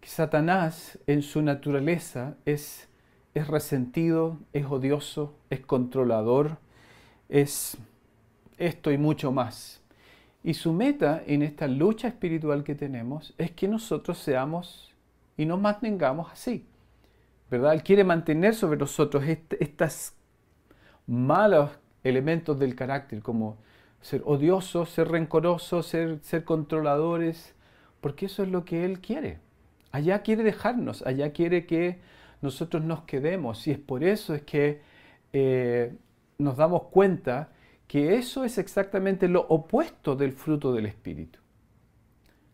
que 0.00 0.08
Satanás 0.08 0.98
en 1.06 1.22
su 1.22 1.42
naturaleza 1.42 2.36
es, 2.44 2.88
es 3.34 3.48
resentido, 3.48 4.38
es 4.52 4.66
odioso, 4.66 5.34
es 5.50 5.60
controlador, 5.60 6.58
es 7.28 7.78
esto 8.58 8.90
y 8.90 8.98
mucho 8.98 9.32
más. 9.32 9.80
Y 10.44 10.54
su 10.54 10.72
meta 10.72 11.22
en 11.26 11.42
esta 11.42 11.68
lucha 11.68 12.08
espiritual 12.08 12.64
que 12.64 12.74
tenemos 12.74 13.32
es 13.38 13.52
que 13.52 13.68
nosotros 13.68 14.18
seamos 14.18 14.92
y 15.36 15.46
nos 15.46 15.60
mantengamos 15.60 16.30
así. 16.30 16.66
¿verdad? 17.50 17.74
Él 17.74 17.82
quiere 17.82 18.02
mantener 18.02 18.54
sobre 18.54 18.78
nosotros 18.78 19.24
estos 19.26 20.14
malos 21.06 21.70
elementos 22.02 22.58
del 22.58 22.74
carácter, 22.74 23.22
como 23.22 23.58
ser 24.00 24.22
odiosos, 24.24 24.88
ser 24.90 25.08
rencorosos, 25.08 25.86
ser, 25.86 26.18
ser 26.22 26.44
controladores, 26.44 27.54
porque 28.00 28.26
eso 28.26 28.42
es 28.42 28.48
lo 28.48 28.64
que 28.64 28.84
Él 28.84 29.00
quiere. 29.00 29.38
Allá 29.92 30.22
quiere 30.22 30.42
dejarnos, 30.42 31.06
allá 31.06 31.32
quiere 31.32 31.66
que 31.66 32.00
nosotros 32.42 32.84
nos 32.84 33.02
quedemos. 33.02 33.66
Y 33.66 33.70
es 33.70 33.78
por 33.78 34.04
eso 34.04 34.34
es 34.34 34.42
que 34.42 34.82
eh, 35.32 35.96
nos 36.38 36.56
damos 36.56 36.84
cuenta 36.84 37.50
que 37.86 38.16
eso 38.16 38.44
es 38.44 38.58
exactamente 38.58 39.28
lo 39.28 39.42
opuesto 39.48 40.16
del 40.16 40.32
fruto 40.32 40.72
del 40.72 40.86
Espíritu. 40.86 41.38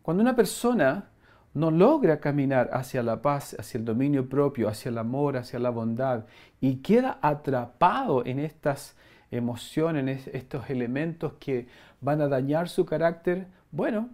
Cuando 0.01 0.21
una 0.21 0.35
persona 0.35 1.09
no 1.53 1.71
logra 1.71 2.19
caminar 2.19 2.69
hacia 2.73 3.03
la 3.03 3.21
paz, 3.21 3.55
hacia 3.59 3.79
el 3.79 3.85
dominio 3.85 4.29
propio, 4.29 4.69
hacia 4.69 4.89
el 4.89 4.97
amor, 4.97 5.37
hacia 5.37 5.59
la 5.59 5.69
bondad, 5.69 6.25
y 6.61 6.77
queda 6.77 7.19
atrapado 7.21 8.25
en 8.25 8.39
estas 8.39 8.95
emociones, 9.31 10.27
en 10.27 10.35
estos 10.35 10.69
elementos 10.69 11.33
que 11.39 11.67
van 12.01 12.21
a 12.21 12.27
dañar 12.27 12.69
su 12.69 12.85
carácter, 12.85 13.47
bueno, 13.71 14.09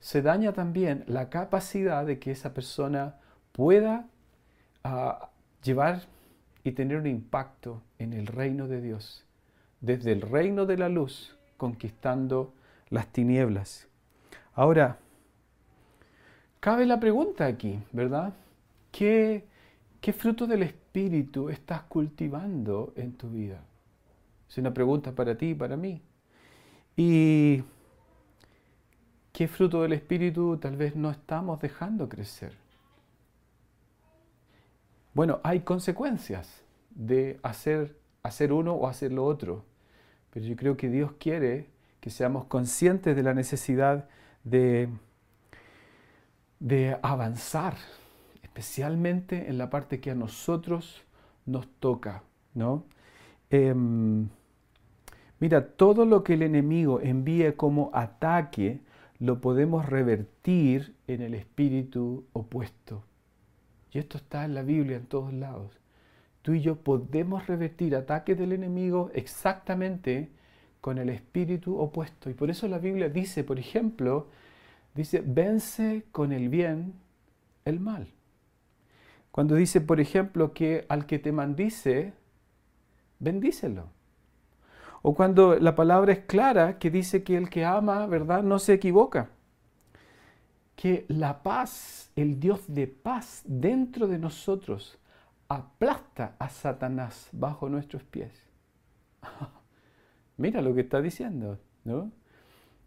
se 0.00 0.22
daña 0.22 0.52
también 0.52 1.04
la 1.06 1.30
capacidad 1.30 2.04
de 2.06 2.18
que 2.18 2.30
esa 2.30 2.54
persona 2.54 3.16
pueda 3.52 4.06
ah, 4.86 5.30
llevar 5.62 6.02
y 6.64 6.72
tener 6.72 6.98
un 6.98 7.06
impacto 7.06 7.82
en 7.98 8.12
el 8.12 8.26
reino 8.26 8.68
de 8.68 8.80
Dios, 8.80 9.24
desde 9.80 10.12
el 10.12 10.20
reino 10.20 10.66
de 10.66 10.76
la 10.76 10.88
luz, 10.88 11.36
conquistando 11.56 12.52
las 12.88 13.06
tinieblas. 13.08 13.88
Ahora, 14.54 14.98
cabe 16.60 16.86
la 16.86 16.98
pregunta 16.98 17.46
aquí, 17.46 17.78
¿verdad? 17.92 18.32
¿Qué, 18.90 19.44
qué 20.00 20.12
fruto 20.12 20.46
del 20.46 20.62
Espíritu 20.62 21.48
estás 21.48 21.82
cultivando 21.82 22.92
en 22.96 23.12
tu 23.12 23.28
vida? 23.30 23.62
Es 24.48 24.58
una 24.58 24.72
pregunta 24.72 25.12
para 25.12 25.36
ti 25.36 25.50
y 25.50 25.54
para 25.54 25.76
mí. 25.76 26.00
¿Y 26.96 27.62
qué 29.32 29.48
fruto 29.48 29.82
del 29.82 29.92
Espíritu 29.92 30.56
tal 30.56 30.76
vez 30.76 30.96
no 30.96 31.10
estamos 31.10 31.60
dejando 31.60 32.08
crecer? 32.08 32.65
Bueno, 35.16 35.40
hay 35.44 35.60
consecuencias 35.60 36.62
de 36.90 37.40
hacer, 37.42 37.96
hacer 38.22 38.52
uno 38.52 38.74
o 38.74 38.86
hacer 38.86 39.12
lo 39.12 39.24
otro, 39.24 39.64
pero 40.28 40.44
yo 40.44 40.56
creo 40.56 40.76
que 40.76 40.90
Dios 40.90 41.12
quiere 41.18 41.70
que 42.00 42.10
seamos 42.10 42.44
conscientes 42.44 43.16
de 43.16 43.22
la 43.22 43.32
necesidad 43.32 44.10
de, 44.44 44.90
de 46.60 46.98
avanzar, 47.00 47.78
especialmente 48.42 49.48
en 49.48 49.56
la 49.56 49.70
parte 49.70 50.00
que 50.00 50.10
a 50.10 50.14
nosotros 50.14 51.02
nos 51.46 51.66
toca, 51.80 52.22
¿no? 52.52 52.84
Em, 53.48 54.28
mira, 55.40 55.66
todo 55.66 56.04
lo 56.04 56.24
que 56.24 56.34
el 56.34 56.42
enemigo 56.42 57.00
envíe 57.00 57.54
como 57.56 57.88
ataque, 57.94 58.82
lo 59.18 59.40
podemos 59.40 59.86
revertir 59.86 60.94
en 61.06 61.22
el 61.22 61.32
espíritu 61.32 62.26
opuesto. 62.34 63.02
Y 63.96 63.98
esto 63.98 64.18
está 64.18 64.44
en 64.44 64.54
la 64.54 64.60
Biblia 64.60 64.98
en 64.98 65.06
todos 65.06 65.32
lados. 65.32 65.72
Tú 66.42 66.52
y 66.52 66.60
yo 66.60 66.76
podemos 66.76 67.46
revertir 67.46 67.96
ataques 67.96 68.36
del 68.36 68.52
enemigo 68.52 69.10
exactamente 69.14 70.28
con 70.82 70.98
el 70.98 71.08
espíritu 71.08 71.78
opuesto. 71.78 72.28
Y 72.28 72.34
por 72.34 72.50
eso 72.50 72.68
la 72.68 72.76
Biblia 72.76 73.08
dice, 73.08 73.42
por 73.42 73.58
ejemplo, 73.58 74.26
dice, 74.94 75.22
vence 75.24 76.04
con 76.12 76.32
el 76.32 76.50
bien 76.50 76.92
el 77.64 77.80
mal. 77.80 78.08
Cuando 79.30 79.54
dice, 79.54 79.80
por 79.80 79.98
ejemplo, 79.98 80.52
que 80.52 80.84
al 80.90 81.06
que 81.06 81.18
te 81.18 81.32
maldice, 81.32 82.12
bendícelo. 83.18 83.88
O 85.00 85.14
cuando 85.14 85.58
la 85.58 85.74
palabra 85.74 86.12
es 86.12 86.18
clara, 86.18 86.78
que 86.78 86.90
dice 86.90 87.22
que 87.22 87.38
el 87.38 87.48
que 87.48 87.64
ama, 87.64 88.06
¿verdad?, 88.06 88.42
no 88.42 88.58
se 88.58 88.74
equivoca 88.74 89.30
que 90.76 91.06
la 91.08 91.42
paz, 91.42 92.10
el 92.14 92.38
Dios 92.38 92.60
de 92.68 92.86
paz 92.86 93.42
dentro 93.46 94.06
de 94.06 94.18
nosotros, 94.18 94.98
aplasta 95.48 96.36
a 96.38 96.48
Satanás 96.48 97.28
bajo 97.32 97.68
nuestros 97.68 98.04
pies. 98.04 98.32
Mira 100.36 100.60
lo 100.60 100.74
que 100.74 100.82
está 100.82 101.00
diciendo, 101.00 101.58
¿no? 101.84 102.12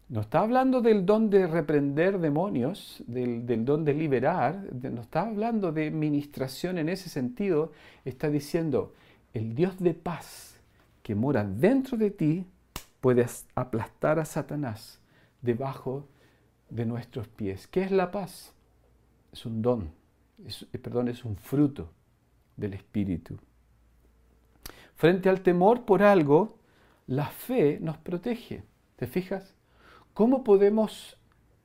No 0.08 0.22
está 0.22 0.40
hablando 0.40 0.80
del 0.80 1.06
don 1.06 1.30
de 1.30 1.46
reprender 1.46 2.18
demonios, 2.18 3.02
del, 3.06 3.46
del 3.46 3.64
don 3.64 3.84
de 3.84 3.94
liberar, 3.94 4.60
no 4.72 5.02
está 5.02 5.22
hablando 5.22 5.70
de 5.70 5.92
ministración 5.92 6.78
en 6.78 6.88
ese 6.88 7.08
sentido, 7.08 7.70
está 8.04 8.28
diciendo, 8.28 8.92
el 9.34 9.54
Dios 9.54 9.78
de 9.78 9.94
paz 9.94 10.60
que 11.04 11.14
mora 11.14 11.44
dentro 11.44 11.96
de 11.96 12.10
ti 12.10 12.44
puede 13.00 13.24
aplastar 13.54 14.18
a 14.18 14.24
Satanás 14.24 15.00
debajo 15.42 16.00
de 16.00 16.19
de 16.70 16.86
nuestros 16.86 17.28
pies. 17.28 17.66
¿Qué 17.66 17.82
es 17.82 17.90
la 17.90 18.10
paz? 18.10 18.52
Es 19.32 19.44
un 19.44 19.62
don, 19.62 19.92
eh, 20.38 20.78
perdón, 20.78 21.08
es 21.08 21.24
un 21.24 21.36
fruto 21.36 21.90
del 22.56 22.74
Espíritu. 22.74 23.38
Frente 24.94 25.28
al 25.28 25.40
temor 25.40 25.84
por 25.84 26.02
algo, 26.02 26.58
la 27.06 27.26
fe 27.26 27.78
nos 27.80 27.98
protege. 27.98 28.62
¿Te 28.96 29.06
fijas? 29.06 29.54
¿Cómo 30.14 30.44
podemos 30.44 31.16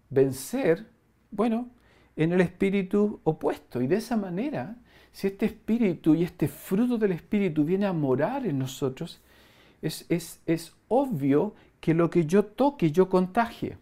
vencer? 0.10 0.88
Bueno, 1.32 1.70
en 2.16 2.32
el 2.32 2.42
espíritu 2.42 3.20
opuesto. 3.24 3.82
Y 3.82 3.88
de 3.88 3.98
esa 3.98 4.16
manera, 4.16 4.78
si 5.12 5.28
este 5.28 5.48
espíritu 5.48 6.16
y 6.16 6.24
este 6.24 6.48
fruto 6.48 6.98
del 6.98 7.12
espíritu 7.12 7.66
viene 7.66 7.86
a 7.86 7.94
morar 7.94 8.46
en 8.46 8.58
nosotros, 8.58 9.20
es, 9.82 10.06
es, 10.08 10.40
es 10.46 10.74
obvio 10.88 11.56
que 11.82 11.94
lo 11.94 12.10
que 12.10 12.26
yo 12.26 12.46
toque, 12.46 12.92
yo 12.92 13.10
contagie 13.10 13.78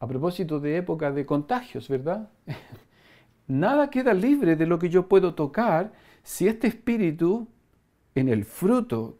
a 0.00 0.06
propósito 0.06 0.60
de 0.60 0.76
época 0.76 1.10
de 1.12 1.26
contagios, 1.26 1.88
¿verdad? 1.88 2.28
Nada 3.46 3.90
queda 3.90 4.14
libre 4.14 4.56
de 4.56 4.66
lo 4.66 4.78
que 4.78 4.90
yo 4.90 5.08
puedo 5.08 5.34
tocar 5.34 5.92
si 6.22 6.46
este 6.46 6.66
espíritu, 6.66 7.48
en 8.14 8.28
el 8.28 8.44
fruto 8.44 9.16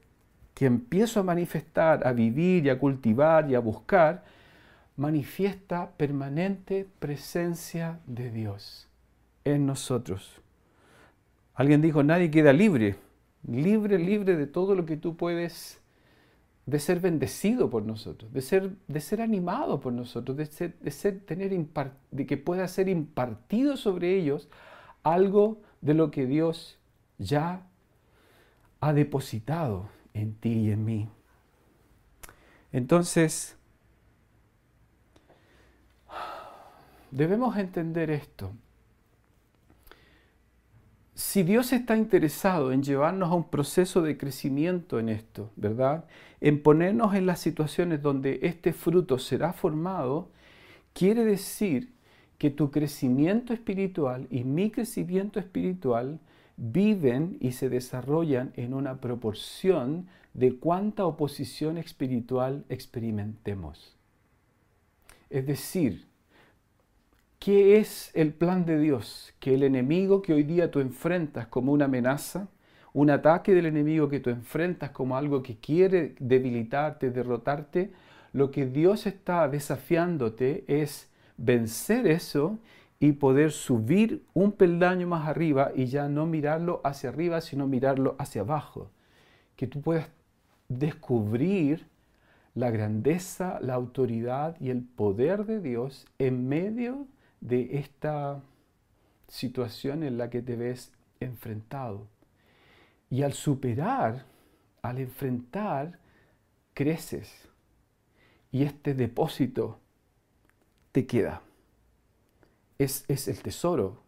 que 0.54 0.66
empiezo 0.66 1.20
a 1.20 1.22
manifestar, 1.22 2.06
a 2.06 2.12
vivir 2.12 2.66
y 2.66 2.68
a 2.68 2.78
cultivar 2.78 3.50
y 3.50 3.54
a 3.54 3.60
buscar, 3.60 4.24
manifiesta 4.96 5.92
permanente 5.96 6.86
presencia 6.98 8.00
de 8.06 8.30
Dios 8.30 8.88
en 9.44 9.66
nosotros. 9.66 10.42
Alguien 11.54 11.80
dijo, 11.80 12.02
nadie 12.02 12.30
queda 12.30 12.52
libre, 12.52 12.96
libre, 13.46 13.98
libre 13.98 14.36
de 14.36 14.46
todo 14.46 14.74
lo 14.74 14.84
que 14.84 14.96
tú 14.96 15.16
puedes 15.16 15.80
de 16.68 16.78
ser 16.78 17.00
bendecido 17.00 17.70
por 17.70 17.82
nosotros, 17.82 18.30
de 18.30 18.42
ser, 18.42 18.76
de 18.88 19.00
ser 19.00 19.22
animado 19.22 19.80
por 19.80 19.90
nosotros, 19.90 20.36
de, 20.36 20.44
ser, 20.44 20.78
de, 20.80 20.90
ser, 20.90 21.20
tener 21.20 21.50
de 22.10 22.26
que 22.26 22.36
pueda 22.36 22.68
ser 22.68 22.90
impartido 22.90 23.78
sobre 23.78 24.14
ellos 24.18 24.50
algo 25.02 25.62
de 25.80 25.94
lo 25.94 26.10
que 26.10 26.26
Dios 26.26 26.78
ya 27.16 27.66
ha 28.80 28.92
depositado 28.92 29.88
en 30.12 30.34
ti 30.34 30.50
y 30.50 30.70
en 30.70 30.84
mí. 30.84 31.08
Entonces, 32.70 33.56
debemos 37.10 37.56
entender 37.56 38.10
esto 38.10 38.52
si 41.18 41.42
Dios 41.42 41.72
está 41.72 41.96
interesado 41.96 42.70
en 42.70 42.84
llevarnos 42.84 43.32
a 43.32 43.34
un 43.34 43.50
proceso 43.50 44.02
de 44.02 44.16
crecimiento 44.16 45.00
en 45.00 45.08
esto, 45.08 45.50
¿verdad? 45.56 46.04
En 46.40 46.62
ponernos 46.62 47.12
en 47.16 47.26
las 47.26 47.40
situaciones 47.40 48.02
donde 48.02 48.38
este 48.42 48.72
fruto 48.72 49.18
será 49.18 49.52
formado, 49.52 50.30
quiere 50.92 51.24
decir 51.24 51.92
que 52.38 52.50
tu 52.50 52.70
crecimiento 52.70 53.52
espiritual 53.52 54.28
y 54.30 54.44
mi 54.44 54.70
crecimiento 54.70 55.40
espiritual 55.40 56.20
viven 56.56 57.36
y 57.40 57.50
se 57.50 57.68
desarrollan 57.68 58.52
en 58.54 58.72
una 58.72 59.00
proporción 59.00 60.06
de 60.34 60.54
cuánta 60.54 61.04
oposición 61.04 61.78
espiritual 61.78 62.64
experimentemos. 62.68 63.96
Es 65.30 65.44
decir, 65.44 66.06
¿Qué 67.38 67.78
es 67.78 68.10
el 68.14 68.32
plan 68.32 68.64
de 68.66 68.80
Dios? 68.80 69.32
Que 69.38 69.54
el 69.54 69.62
enemigo 69.62 70.22
que 70.22 70.32
hoy 70.32 70.42
día 70.42 70.72
tú 70.72 70.80
enfrentas 70.80 71.46
como 71.46 71.72
una 71.72 71.84
amenaza, 71.84 72.48
un 72.92 73.10
ataque 73.10 73.54
del 73.54 73.66
enemigo 73.66 74.08
que 74.08 74.18
tú 74.18 74.30
enfrentas 74.30 74.90
como 74.90 75.16
algo 75.16 75.42
que 75.42 75.56
quiere 75.56 76.16
debilitarte, 76.18 77.10
derrotarte, 77.10 77.92
lo 78.32 78.50
que 78.50 78.66
Dios 78.66 79.06
está 79.06 79.48
desafiándote 79.48 80.64
es 80.66 81.08
vencer 81.36 82.08
eso 82.08 82.58
y 82.98 83.12
poder 83.12 83.52
subir 83.52 84.24
un 84.34 84.50
peldaño 84.50 85.06
más 85.06 85.28
arriba 85.28 85.70
y 85.76 85.86
ya 85.86 86.08
no 86.08 86.26
mirarlo 86.26 86.80
hacia 86.82 87.10
arriba, 87.10 87.40
sino 87.40 87.68
mirarlo 87.68 88.16
hacia 88.18 88.40
abajo. 88.40 88.90
Que 89.54 89.68
tú 89.68 89.80
puedas 89.80 90.08
descubrir 90.68 91.86
la 92.56 92.72
grandeza, 92.72 93.60
la 93.62 93.74
autoridad 93.74 94.56
y 94.60 94.70
el 94.70 94.82
poder 94.82 95.46
de 95.46 95.60
Dios 95.60 96.04
en 96.18 96.48
medio 96.48 97.06
de 97.40 97.78
esta 97.78 98.42
situación 99.28 100.02
en 100.02 100.18
la 100.18 100.30
que 100.30 100.42
te 100.42 100.56
ves 100.56 100.92
enfrentado. 101.20 102.06
Y 103.10 103.22
al 103.22 103.32
superar, 103.32 104.26
al 104.82 104.98
enfrentar, 104.98 105.98
creces. 106.74 107.48
Y 108.50 108.62
este 108.62 108.94
depósito 108.94 109.78
te 110.92 111.06
queda. 111.06 111.42
Es, 112.78 113.04
es 113.08 113.28
el 113.28 113.42
tesoro 113.42 114.02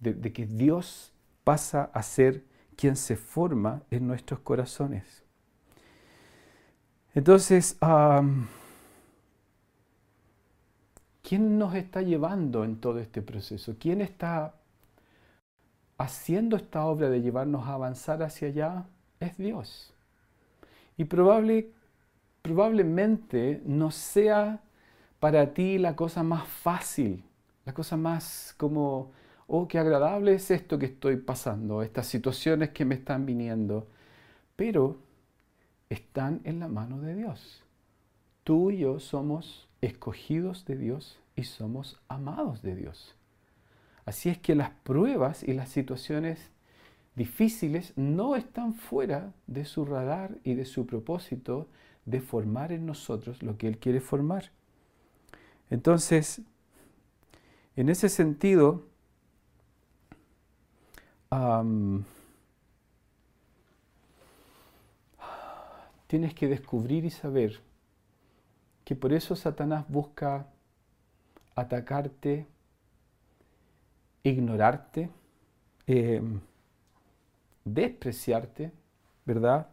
de, 0.00 0.14
de 0.14 0.32
que 0.32 0.46
Dios 0.46 1.12
pasa 1.44 1.90
a 1.92 2.02
ser 2.02 2.44
quien 2.76 2.96
se 2.96 3.16
forma 3.16 3.82
en 3.90 4.06
nuestros 4.06 4.40
corazones. 4.40 5.24
Entonces, 7.14 7.76
¿quién 11.24 11.58
nos 11.58 11.74
está 11.74 12.02
llevando 12.02 12.62
en 12.64 12.76
todo 12.76 13.00
este 13.00 13.22
proceso? 13.22 13.74
¿Quién 13.80 14.00
está 14.00 14.54
haciendo 15.98 16.56
esta 16.56 16.84
obra 16.84 17.08
de 17.08 17.22
llevarnos 17.22 17.66
a 17.66 17.74
avanzar 17.74 18.22
hacia 18.22 18.48
allá? 18.48 18.84
Es 19.18 19.36
Dios. 19.38 19.92
Y 20.96 21.06
probable, 21.06 21.72
probablemente 22.42 23.62
no 23.64 23.90
sea 23.90 24.60
para 25.18 25.54
ti 25.54 25.78
la 25.78 25.96
cosa 25.96 26.22
más 26.22 26.46
fácil, 26.46 27.24
la 27.64 27.72
cosa 27.72 27.96
más 27.96 28.54
como, 28.58 29.12
oh, 29.46 29.66
qué 29.66 29.78
agradable 29.78 30.34
es 30.34 30.50
esto 30.50 30.78
que 30.78 30.86
estoy 30.86 31.16
pasando, 31.16 31.82
estas 31.82 32.06
situaciones 32.06 32.70
que 32.70 32.84
me 32.84 32.96
están 32.96 33.24
viniendo. 33.24 33.88
Pero 34.56 34.98
están 35.88 36.42
en 36.44 36.60
la 36.60 36.68
mano 36.68 37.00
de 37.00 37.14
Dios. 37.14 37.62
Tú 38.44 38.70
y 38.70 38.78
yo 38.78 39.00
somos 39.00 39.66
escogidos 39.84 40.64
de 40.64 40.76
Dios 40.76 41.18
y 41.36 41.44
somos 41.44 42.00
amados 42.08 42.62
de 42.62 42.74
Dios. 42.74 43.16
Así 44.06 44.28
es 44.28 44.38
que 44.38 44.54
las 44.54 44.70
pruebas 44.70 45.42
y 45.42 45.52
las 45.52 45.68
situaciones 45.68 46.50
difíciles 47.14 47.92
no 47.96 48.36
están 48.36 48.74
fuera 48.74 49.32
de 49.46 49.64
su 49.64 49.84
radar 49.84 50.38
y 50.44 50.54
de 50.54 50.64
su 50.64 50.86
propósito 50.86 51.68
de 52.04 52.20
formar 52.20 52.72
en 52.72 52.86
nosotros 52.86 53.42
lo 53.42 53.56
que 53.56 53.68
Él 53.68 53.78
quiere 53.78 54.00
formar. 54.00 54.50
Entonces, 55.70 56.42
en 57.76 57.88
ese 57.88 58.08
sentido, 58.08 58.86
tienes 66.06 66.34
que 66.34 66.46
descubrir 66.46 67.04
y 67.04 67.10
saber 67.10 67.60
que 68.84 68.94
por 68.94 69.12
eso 69.12 69.34
Satanás 69.34 69.84
busca 69.88 70.46
atacarte, 71.54 72.46
ignorarte, 74.22 75.10
em, 75.86 76.40
despreciarte, 77.64 78.72
¿verdad? 79.24 79.68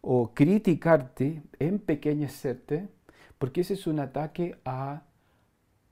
O 0.00 0.32
criticarte, 0.34 1.42
empequeñecerte, 1.58 2.88
porque 3.38 3.62
ese 3.62 3.74
es 3.74 3.86
un 3.86 4.00
ataque 4.00 4.58
a, 4.64 5.02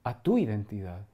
a 0.04 0.22
tu 0.22 0.38
identidad, 0.38 1.06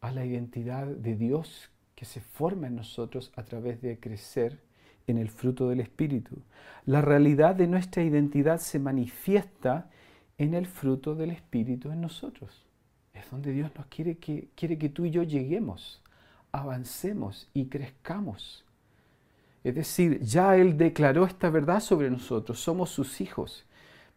a 0.00 0.10
la 0.10 0.24
identidad 0.24 0.86
de 0.86 1.16
Dios 1.16 1.70
que 1.94 2.04
se 2.04 2.20
forma 2.20 2.66
en 2.66 2.76
nosotros 2.76 3.32
a 3.36 3.44
través 3.44 3.80
de 3.82 4.00
crecer 4.00 4.60
en 5.06 5.18
el 5.18 5.28
fruto 5.28 5.68
del 5.68 5.80
Espíritu. 5.80 6.42
La 6.86 7.02
realidad 7.02 7.54
de 7.54 7.66
nuestra 7.66 8.02
identidad 8.02 8.58
se 8.58 8.78
manifiesta 8.78 9.90
en 10.40 10.54
el 10.54 10.66
fruto 10.66 11.14
del 11.14 11.32
Espíritu 11.32 11.90
en 11.90 12.00
nosotros. 12.00 12.64
Es 13.12 13.30
donde 13.30 13.52
Dios 13.52 13.70
nos 13.76 13.84
quiere 13.86 14.16
que, 14.16 14.48
quiere 14.54 14.78
que 14.78 14.88
tú 14.88 15.04
y 15.04 15.10
yo 15.10 15.22
lleguemos, 15.22 16.00
avancemos 16.50 17.50
y 17.52 17.66
crezcamos. 17.66 18.64
Es 19.62 19.74
decir, 19.74 20.18
ya 20.22 20.56
Él 20.56 20.78
declaró 20.78 21.26
esta 21.26 21.50
verdad 21.50 21.80
sobre 21.80 22.08
nosotros, 22.08 22.58
somos 22.58 22.88
sus 22.88 23.20
hijos, 23.20 23.66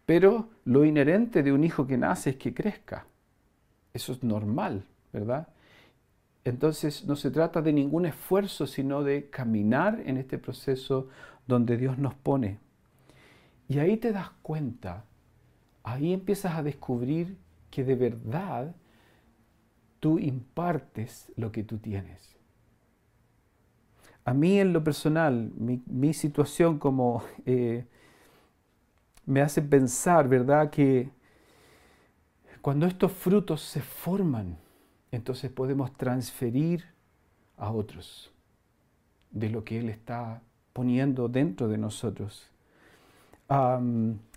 pero 0.06 0.48
lo 0.64 0.86
inherente 0.86 1.42
de 1.42 1.52
un 1.52 1.62
hijo 1.62 1.86
que 1.86 1.98
nace 1.98 2.30
es 2.30 2.36
que 2.36 2.54
crezca. 2.54 3.04
Eso 3.92 4.12
es 4.12 4.22
normal, 4.22 4.86
¿verdad? 5.12 5.48
Entonces 6.42 7.04
no 7.04 7.16
se 7.16 7.30
trata 7.30 7.60
de 7.60 7.74
ningún 7.74 8.06
esfuerzo, 8.06 8.66
sino 8.66 9.02
de 9.02 9.28
caminar 9.28 10.00
en 10.06 10.16
este 10.16 10.38
proceso 10.38 11.10
donde 11.46 11.76
Dios 11.76 11.98
nos 11.98 12.14
pone. 12.14 12.60
Y 13.68 13.78
ahí 13.78 13.98
te 13.98 14.10
das 14.10 14.30
cuenta, 14.40 15.04
ahí 15.84 16.12
empiezas 16.12 16.56
a 16.56 16.62
descubrir 16.62 17.36
que 17.70 17.84
de 17.84 17.94
verdad 17.94 18.74
tú 20.00 20.18
impartes 20.18 21.30
lo 21.36 21.52
que 21.52 21.62
tú 21.62 21.78
tienes. 21.78 22.36
A 24.24 24.32
mí 24.32 24.58
en 24.58 24.72
lo 24.72 24.82
personal, 24.82 25.52
mi, 25.56 26.14
situación 26.14 26.78
como 26.78 27.22
eh, 27.46 27.86
me 29.26 29.42
hace 29.42 29.62
pensar, 29.62 30.28
¿verdad? 30.28 30.70
Que 30.70 31.10
cuando 32.62 32.86
estos 32.86 33.12
frutos 33.12 33.60
se 33.60 33.82
forman, 33.82 34.56
entonces 35.10 35.50
podemos 35.50 35.94
transferir 35.96 36.84
a 37.56 37.70
otros 37.70 38.32
de 39.30 39.50
lo 39.50 39.64
que 39.64 39.78
Él 39.78 39.90
está 39.90 40.42
poniendo 40.72 41.28
dentro 41.28 41.68
de 41.68 41.76
nosotros. 41.76 42.50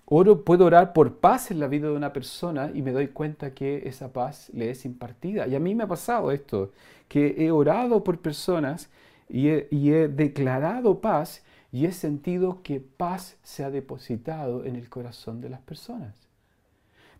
Oro, 0.10 0.43
puedo 0.43 0.65
orar 0.65 0.93
por 0.93 1.17
paz 1.17 1.52
en 1.52 1.60
la 1.60 1.67
vida 1.67 1.88
de 1.88 1.93
una 1.93 2.13
persona 2.13 2.72
y 2.74 2.82
me 2.82 2.91
doy 2.91 3.10
cuenta 3.10 3.54
que 3.54 3.88
esa 3.88 4.12
paz 4.13 4.50
le 4.54 4.70
es 4.72 4.86
impartida. 4.86 5.48
Y 5.48 5.56
a 5.56 5.60
mí 5.60 5.76
me 5.76 5.84
ha 5.84 5.88
pasado 5.88 6.32
esto, 6.32 6.72
que 7.08 7.36
he 7.38 7.52
orado 7.52 8.04
por 8.04 8.20
personas 8.20 8.89
y 9.30 9.50
he, 9.50 9.67
y 9.70 9.91
he 9.91 10.08
declarado 10.08 11.02
paz 11.02 11.43
y 11.72 11.86
he 11.86 11.91
sentido 11.91 12.62
que 12.63 12.80
paz 12.80 13.38
se 13.43 13.63
ha 13.63 13.70
depositado 13.70 14.63
en 14.63 14.78
el 14.78 14.89
corazón 14.89 15.41
de 15.41 15.50
las 15.50 15.60
personas. 15.62 16.28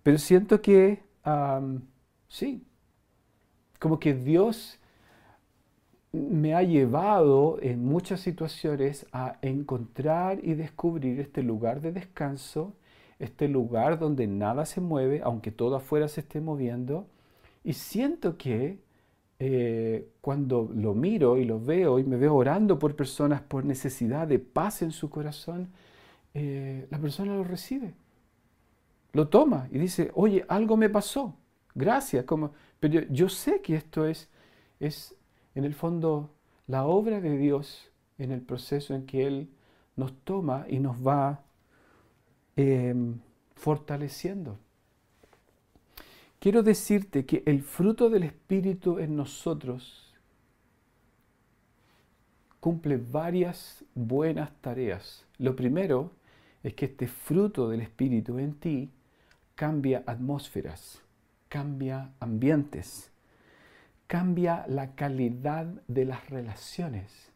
Pero 0.04 0.18
siento 0.18 0.62
que, 0.62 1.04
sí, 2.30 2.64
como 3.80 4.00
que 4.00 4.14
Dios 4.14 4.80
me 6.14 6.56
ha 6.56 6.64
llevado 6.64 7.60
en 7.62 7.84
muchas 7.84 8.22
situaciones 8.22 9.06
a 9.12 9.38
encontrar 9.42 10.40
y 10.42 10.54
descubrir 10.54 11.20
este 11.20 11.44
lugar 11.44 11.82
de 11.82 11.92
descanso, 11.92 12.74
este 13.20 13.48
lugar 13.48 14.00
donde 14.00 14.28
nada 14.28 14.66
se 14.66 14.82
mueve, 14.82 15.22
aunque 15.24 15.52
todo 15.52 15.76
afuera 15.76 16.08
se 16.08 16.22
esté 16.22 16.42
moviendo. 16.42 17.08
Y 17.64 17.74
siento 17.74 18.38
que 18.38 18.80
eh, 19.40 20.10
cuando 20.22 20.70
lo 20.74 20.94
miro 20.94 21.38
y 21.38 21.46
lo 21.46 21.60
veo 21.60 22.00
y 22.00 22.04
me 22.04 22.18
veo 22.18 22.36
orando 22.36 22.80
por 22.80 22.96
personas 22.96 23.42
por 23.42 23.66
necesidad 23.66 24.28
de 24.28 24.40
paz 24.40 24.82
en 24.82 24.92
su 24.92 25.10
corazón, 25.10 25.70
eh, 26.34 26.88
la 26.90 27.00
persona 27.00 27.36
lo 27.36 27.44
recibe, 27.44 27.94
lo 29.14 29.28
toma 29.28 29.68
y 29.72 29.80
dice, 29.80 30.12
oye, 30.14 30.46
algo 30.48 30.78
me 30.78 30.90
pasó, 30.90 31.36
gracias, 31.74 32.26
como 32.26 32.52
pero 32.80 33.02
yo, 33.10 33.30
sé 33.30 33.62
que 33.62 33.76
esto 33.76 34.06
es, 34.06 34.30
es, 34.80 35.16
en 35.56 35.66
el 35.66 35.74
fondo, 35.74 36.36
la 36.68 36.86
obra 36.86 37.22
de 37.22 37.38
Dios 37.38 37.92
en 38.18 38.32
el 38.32 38.42
proceso 38.42 38.94
en 38.94 39.06
que 39.06 39.26
Él 39.26 39.50
nos 39.96 40.14
toma 40.24 40.66
y 40.70 40.80
nos 40.80 41.06
va 41.06 41.44
em, 42.58 43.20
fortaleciendo. 43.56 44.60
Quiero 46.40 46.62
decirte 46.62 47.26
que 47.26 47.42
el 47.46 47.62
fruto 47.62 48.10
del 48.10 48.24
Espíritu 48.24 49.00
en 49.00 49.16
nosotros 49.16 50.14
cumple 52.60 52.98
varias 52.98 53.86
buenas 53.96 54.52
tareas. 54.60 55.26
Lo 55.38 55.56
primero 55.56 56.12
es 56.62 56.74
que 56.74 56.86
este 56.86 57.08
fruto 57.08 57.70
del 57.70 57.80
Espíritu 57.80 58.38
en 58.38 58.56
ti 58.56 58.92
cambia 59.56 60.04
atmósferas 60.06 61.02
cambia 61.50 62.12
ambientes, 62.20 63.12
cambia 64.08 64.66
la 64.68 64.96
calidad 64.96 65.66
de 65.88 66.06
las 66.06 66.30
relaciones. 66.30 67.32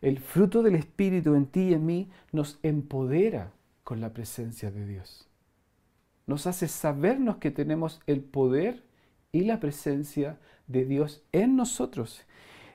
El 0.00 0.18
fruto 0.18 0.62
del 0.62 0.76
Espíritu 0.76 1.34
en 1.34 1.46
ti 1.46 1.68
y 1.68 1.74
en 1.74 1.86
mí 1.86 2.10
nos 2.32 2.58
empodera 2.62 3.52
con 3.86 4.00
la 4.00 4.12
presencia 4.12 4.72
de 4.72 4.84
Dios. 4.84 5.28
Nos 6.26 6.48
hace 6.48 6.66
sabernos 6.66 7.36
que 7.36 7.52
tenemos 7.52 8.00
el 8.08 8.20
poder 8.20 8.82
y 9.30 9.42
la 9.42 9.60
presencia 9.60 10.40
de 10.66 10.84
Dios 10.84 11.22
en 11.30 11.54
nosotros. 11.54 12.22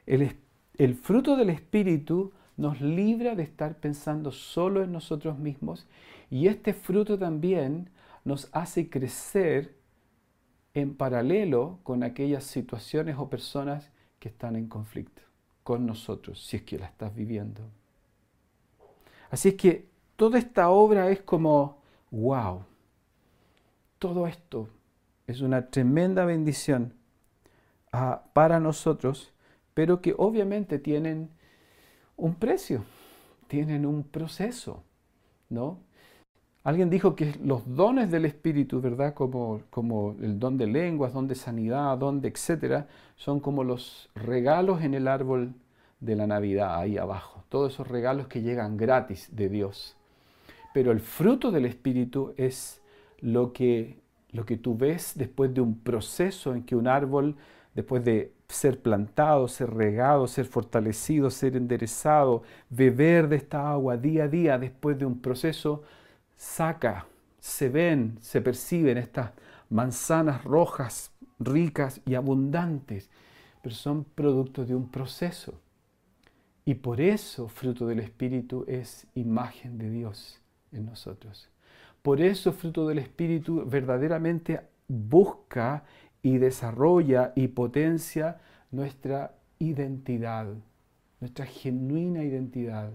El, 0.06 0.96
fruto 0.96 1.36
del 1.36 1.50
Espíritu 1.50 2.32
nos 2.56 2.80
libra 2.80 3.36
de 3.36 3.44
estar 3.44 3.76
pensando 3.76 4.32
solo 4.32 4.84
en 4.84 4.94
nosotros 4.94 5.38
mismos 5.38 5.86
y 6.30 6.48
este 6.48 6.74
fruto 6.74 7.20
también 7.20 7.90
nos 8.24 8.48
hace 8.54 8.90
crecer 8.90 9.76
en 10.74 10.96
paralelo 10.96 11.80
con 11.84 12.04
aquellas 12.04 12.46
situaciones 12.46 13.18
o 13.18 13.30
personas 13.30 13.92
que 14.18 14.30
están 14.30 14.56
en 14.56 14.70
conflicto 14.70 15.24
con 15.64 15.86
nosotros, 15.86 16.42
si 16.42 16.56
es 16.56 16.64
que 16.64 16.80
la 16.80 16.86
estás 16.86 17.14
viviendo. 17.14 17.64
Así 19.30 19.50
es 19.50 19.56
que 19.56 19.91
toda 20.22 20.38
esta 20.38 20.70
obra 20.70 21.10
es 21.10 21.20
como, 21.24 21.80
wow, 22.12 22.62
todo 23.98 24.28
esto 24.28 24.70
es 25.26 25.42
una 25.42 25.72
tremenda 25.72 26.26
bendición 26.26 26.94
ah, 27.92 28.26
para 28.32 28.60
nosotros, 28.60 29.34
pero 29.74 30.00
que 30.00 30.14
obviamente 30.16 30.78
tienen 30.78 31.32
un 32.18 32.36
precio, 32.36 32.84
tienen 33.48 33.84
un 33.84 34.04
proceso, 34.04 34.84
¿no? 35.50 35.80
Alguien 36.64 36.92
dijo 36.92 37.16
que 37.16 37.34
los 37.44 37.64
dones 37.76 38.12
del 38.12 38.26
Espíritu, 38.26 38.80
¿verdad? 38.80 39.16
Como, 39.16 39.62
como 39.72 40.16
el 40.22 40.38
don 40.38 40.56
de 40.56 40.68
lenguas, 40.68 41.14
don 41.14 41.28
de 41.28 41.34
sanidad, 41.34 41.98
don 41.98 42.22
de 42.22 42.28
etcétera, 42.28 42.88
son 43.16 43.40
como 43.40 43.64
los 43.64 44.12
regalos 44.14 44.84
en 44.84 44.94
el 44.94 45.08
árbol 45.08 45.56
de 46.00 46.16
la 46.16 46.28
Navidad, 46.28 46.76
ahí 46.78 47.00
abajo. 47.00 47.44
Todos 47.50 47.74
esos 47.74 47.88
regalos 47.88 48.28
que 48.28 48.44
llegan 48.44 48.78
gratis 48.78 49.28
de 49.36 49.50
Dios. 49.50 49.98
Pero 50.74 50.92
el 50.92 51.00
fruto 51.00 51.52
del 51.52 51.66
Espíritu 51.66 52.34
es 52.38 52.82
lo 53.20 53.52
que, 53.54 54.00
lo 54.32 54.46
que 54.46 54.58
tú 54.58 54.78
ves 54.78 55.14
después 55.16 55.54
de 55.54 55.62
un 55.62 55.80
proceso 55.80 56.54
en 56.56 56.64
que 56.64 56.76
un 56.76 56.88
árbol, 56.88 57.36
después 57.76 58.04
de 58.04 58.34
ser 58.48 58.82
plantado, 58.82 59.48
ser 59.48 59.74
regado, 59.74 60.28
ser 60.28 60.46
fortalecido, 60.46 61.30
ser 61.30 61.56
enderezado, 61.56 62.44
beber 62.70 63.28
de 63.28 63.38
esta 63.38 63.72
agua 63.72 63.98
día 63.98 64.26
a 64.26 64.28
día, 64.28 64.58
después 64.58 64.98
de 64.98 65.06
un 65.06 65.20
proceso, 65.20 65.84
saca, 66.36 67.06
se 67.40 67.70
ven, 67.70 68.18
se 68.22 68.42
perciben 68.42 68.98
estas 68.98 69.32
manzanas 69.70 70.44
rojas, 70.44 71.12
ricas 71.40 72.02
y 72.06 72.16
abundantes, 72.16 73.10
pero 73.62 73.76
son 73.76 74.04
producto 74.04 74.66
de 74.66 74.76
un 74.76 74.90
proceso. 74.90 75.54
Y 76.64 76.76
por 76.76 77.02
eso 77.02 77.48
fruto 77.48 77.88
del 77.88 78.00
Espíritu 78.00 78.64
es 78.68 79.08
imagen 79.16 79.78
de 79.78 79.90
Dios 79.90 80.41
en 80.72 80.86
nosotros. 80.86 81.50
Por 82.02 82.22
eso 82.22 82.52
fruto 82.52 82.88
del 82.88 83.00
Espíritu 83.00 83.66
verdaderamente 83.66 84.62
busca 84.88 85.84
y 86.22 86.38
desarrolla 86.38 87.34
y 87.36 87.48
potencia 87.50 88.40
nuestra 88.72 89.36
identidad, 89.60 90.48
nuestra 91.20 91.46
genuina 91.46 92.24
identidad. 92.24 92.92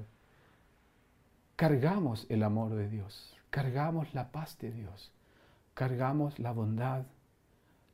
Cargamos 1.55 2.27
el 2.29 2.43
amor 2.43 2.75
de 2.75 2.89
Dios 2.89 3.37
cargamos 3.57 4.13
la 4.13 4.33
paz 4.33 4.59
de 4.59 4.71
Dios, 4.71 5.11
cargamos 5.73 6.39
la 6.39 6.53
bondad, 6.53 7.07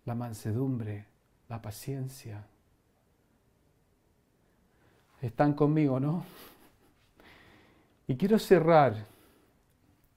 la 0.04 0.16
mansedumbre, 0.16 1.06
la 1.48 1.62
paciencia. 1.62 2.44
Están 5.20 5.52
conmigo, 5.52 6.00
¿no? 6.00 6.24
Y 8.08 8.16
quiero 8.16 8.40
cerrar 8.40 9.06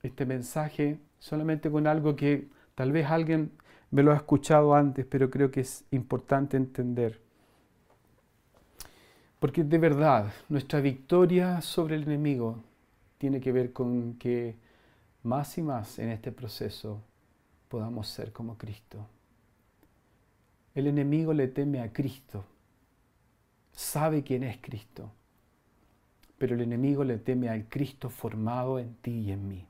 este 0.05 0.25
mensaje 0.25 0.99
solamente 1.19 1.69
con 1.69 1.87
algo 1.87 2.15
que 2.15 2.47
tal 2.75 2.91
vez 2.91 3.07
alguien 3.07 3.51
me 3.91 4.03
lo 4.03 4.11
ha 4.11 4.15
escuchado 4.15 4.75
antes, 4.75 5.05
pero 5.05 5.29
creo 5.29 5.51
que 5.51 5.61
es 5.61 5.85
importante 5.91 6.57
entender. 6.57 7.21
Porque 9.39 9.63
de 9.63 9.77
verdad, 9.77 10.33
nuestra 10.49 10.81
victoria 10.81 11.61
sobre 11.61 11.95
el 11.95 12.03
enemigo 12.03 12.63
tiene 13.17 13.39
que 13.39 13.51
ver 13.51 13.73
con 13.73 14.15
que 14.15 14.55
más 15.23 15.57
y 15.57 15.61
más 15.61 15.99
en 15.99 16.09
este 16.09 16.31
proceso 16.31 17.01
podamos 17.69 18.07
ser 18.07 18.31
como 18.31 18.57
Cristo. 18.57 19.07
El 20.73 20.87
enemigo 20.87 21.33
le 21.33 21.47
teme 21.47 21.79
a 21.79 21.91
Cristo, 21.93 22.45
sabe 23.71 24.23
quién 24.23 24.43
es 24.43 24.57
Cristo, 24.57 25.11
pero 26.37 26.55
el 26.55 26.61
enemigo 26.61 27.03
le 27.03 27.17
teme 27.17 27.49
al 27.49 27.65
Cristo 27.69 28.09
formado 28.09 28.77
en 28.77 28.95
ti 28.95 29.11
y 29.11 29.31
en 29.31 29.47
mí. 29.47 29.65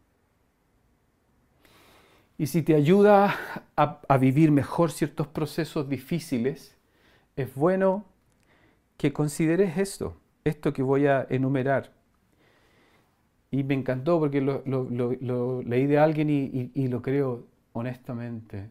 Y 2.37 2.47
si 2.47 2.63
te 2.63 2.75
ayuda 2.75 3.33
a, 3.77 4.17
vivir 4.17 4.51
mejor 4.51 4.91
ciertos 4.91 5.27
procesos 5.27 5.87
difíciles, 5.87 6.75
es 7.37 7.53
bueno 7.55 8.03
que 8.97 9.13
consideres 9.13 9.77
esto, 9.77 10.17
esto 10.43 10.73
que 10.73 10.83
voy 10.83 11.07
a 11.07 11.25
enumerar. 11.29 11.93
Y 13.51 13.63
me 13.63 13.73
encantó 13.73 14.19
porque 14.19 14.41
lo, 14.41 15.61
leí 15.61 15.85
de 15.85 15.97
alguien 15.97 16.29
y, 16.29 16.87
lo 16.89 17.01
creo 17.01 17.45
honestamente. 17.71 18.69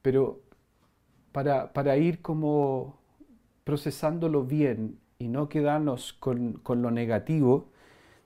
Pero 0.00 0.40
para, 1.32 1.96
ir 1.98 2.22
como 2.22 2.98
procesándolo 3.64 4.44
bien 4.44 4.98
y 5.18 5.28
no 5.28 5.50
quedarnos 5.50 6.14
con 6.14 6.62
lo 6.66 6.90
negativo, 6.90 7.68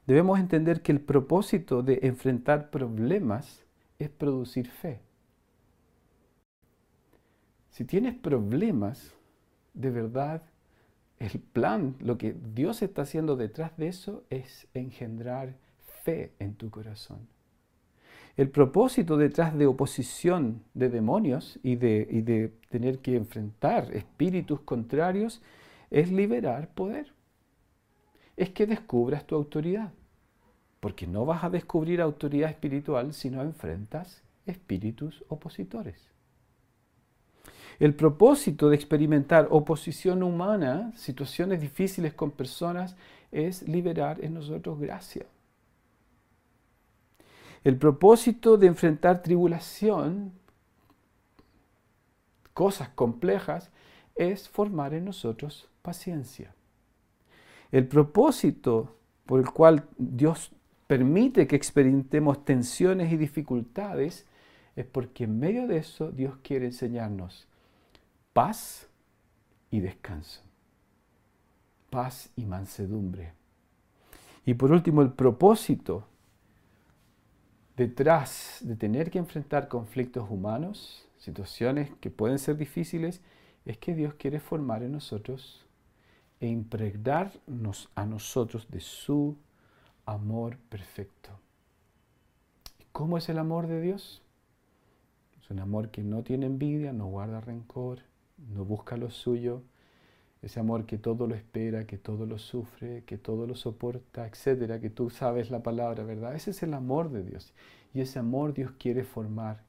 debemos 0.06 0.38
entender 0.38 0.80
que 0.80 0.92
el 0.92 1.00
propósito 1.00 1.82
de 1.82 1.98
enfrentar 2.02 2.70
problemas 2.70 3.64
es 4.00 4.10
producir 4.10 4.68
fe. 4.68 5.00
Si 7.70 7.84
tienes 7.84 8.14
problemas, 8.14 9.14
de 9.74 9.90
verdad 9.90 10.42
el 11.18 11.38
plan, 11.38 11.96
lo 12.00 12.16
que 12.18 12.34
Dios 12.54 12.82
está 12.82 13.02
haciendo 13.02 13.36
detrás 13.36 13.76
de 13.76 13.88
eso 13.88 14.24
es 14.30 14.66
engendrar 14.74 15.54
fe 16.02 16.32
en 16.38 16.54
tu 16.54 16.70
corazón. 16.70 17.28
El 18.36 18.48
propósito 18.48 19.18
detrás 19.18 19.56
de 19.56 19.66
oposición 19.66 20.62
de 20.72 20.88
demonios 20.88 21.58
y 21.62 21.76
de, 21.76 22.08
y 22.10 22.22
de 22.22 22.54
tener 22.70 23.00
que 23.00 23.16
enfrentar 23.16 23.94
espíritus 23.94 24.60
contrarios 24.60 25.42
es 25.90 26.10
liberar 26.10 26.68
poder. 26.68 27.12
Es 28.36 28.48
que 28.48 28.66
descubras 28.66 29.26
tu 29.26 29.34
autoridad. 29.34 29.92
Porque 30.80 31.06
no 31.06 31.26
vas 31.26 31.44
a 31.44 31.50
descubrir 31.50 32.00
autoridad 32.00 32.50
espiritual 32.50 33.12
si 33.12 33.30
no 33.30 33.42
enfrentas 33.42 34.22
espíritus 34.46 35.24
opositores. 35.28 36.10
El 37.78 37.94
propósito 37.94 38.68
de 38.68 38.76
experimentar 38.76 39.48
oposición 39.50 40.22
humana, 40.22 40.92
situaciones 40.96 41.60
difíciles 41.60 42.12
con 42.12 42.30
personas, 42.30 42.96
es 43.32 43.66
liberar 43.66 44.22
en 44.22 44.34
nosotros 44.34 44.78
gracia. 44.78 45.24
El 47.64 47.76
propósito 47.76 48.56
de 48.56 48.66
enfrentar 48.66 49.22
tribulación, 49.22 50.32
cosas 52.52 52.88
complejas, 52.90 53.70
es 54.14 54.48
formar 54.48 54.92
en 54.92 55.06
nosotros 55.06 55.68
paciencia. 55.80 56.54
El 57.70 57.86
propósito 57.86 58.96
por 59.24 59.40
el 59.40 59.50
cual 59.50 59.84
Dios 59.96 60.52
permite 60.90 61.46
que 61.46 61.54
experimentemos 61.54 62.44
tensiones 62.44 63.12
y 63.12 63.16
dificultades 63.16 64.26
es 64.74 64.84
porque 64.86 65.22
en 65.22 65.38
medio 65.38 65.68
de 65.68 65.76
eso 65.76 66.10
Dios 66.10 66.38
quiere 66.42 66.66
enseñarnos 66.66 67.46
paz 68.32 68.88
y 69.70 69.78
descanso. 69.78 70.42
Paz 71.90 72.32
y 72.34 72.44
mansedumbre. 72.44 73.34
Y 74.44 74.54
por 74.54 74.72
último, 74.72 75.02
el 75.02 75.12
propósito 75.12 76.08
detrás 77.76 78.58
de 78.60 78.74
tener 78.74 79.12
que 79.12 79.18
enfrentar 79.20 79.68
conflictos 79.68 80.28
humanos, 80.28 81.08
situaciones 81.18 81.92
que 82.00 82.10
pueden 82.10 82.40
ser 82.40 82.56
difíciles, 82.56 83.20
es 83.64 83.78
que 83.78 83.94
Dios 83.94 84.14
quiere 84.14 84.40
formar 84.40 84.82
en 84.82 84.90
nosotros 84.90 85.64
e 86.40 86.48
impregnarnos 86.48 87.88
a 87.94 88.04
nosotros 88.06 88.68
de 88.68 88.80
su 88.80 89.36
amor 90.06 90.58
perfecto. 90.68 91.30
¿Cómo 92.92 93.18
es 93.18 93.28
el 93.28 93.38
amor 93.38 93.66
de 93.66 93.80
Dios? 93.80 94.22
Es 95.40 95.50
un 95.50 95.60
amor 95.60 95.90
que 95.90 96.02
no 96.02 96.22
tiene 96.22 96.46
envidia, 96.46 96.92
no 96.92 97.06
guarda 97.06 97.40
rencor, 97.40 98.00
no 98.36 98.64
busca 98.64 98.96
lo 98.96 99.10
suyo, 99.10 99.62
ese 100.42 100.58
amor 100.60 100.86
que 100.86 100.98
todo 100.98 101.26
lo 101.26 101.34
espera, 101.34 101.86
que 101.86 101.98
todo 101.98 102.26
lo 102.26 102.38
sufre, 102.38 103.04
que 103.04 103.18
todo 103.18 103.46
lo 103.46 103.54
soporta, 103.54 104.26
etcétera, 104.26 104.80
que 104.80 104.90
tú 104.90 105.10
sabes 105.10 105.50
la 105.50 105.62
palabra, 105.62 106.02
¿verdad? 106.04 106.34
Ese 106.34 106.52
es 106.52 106.62
el 106.62 106.74
amor 106.74 107.10
de 107.10 107.22
Dios. 107.22 107.52
Y 107.92 108.00
ese 108.00 108.18
amor 108.18 108.54
Dios 108.54 108.72
quiere 108.78 109.04
formar 109.04 109.64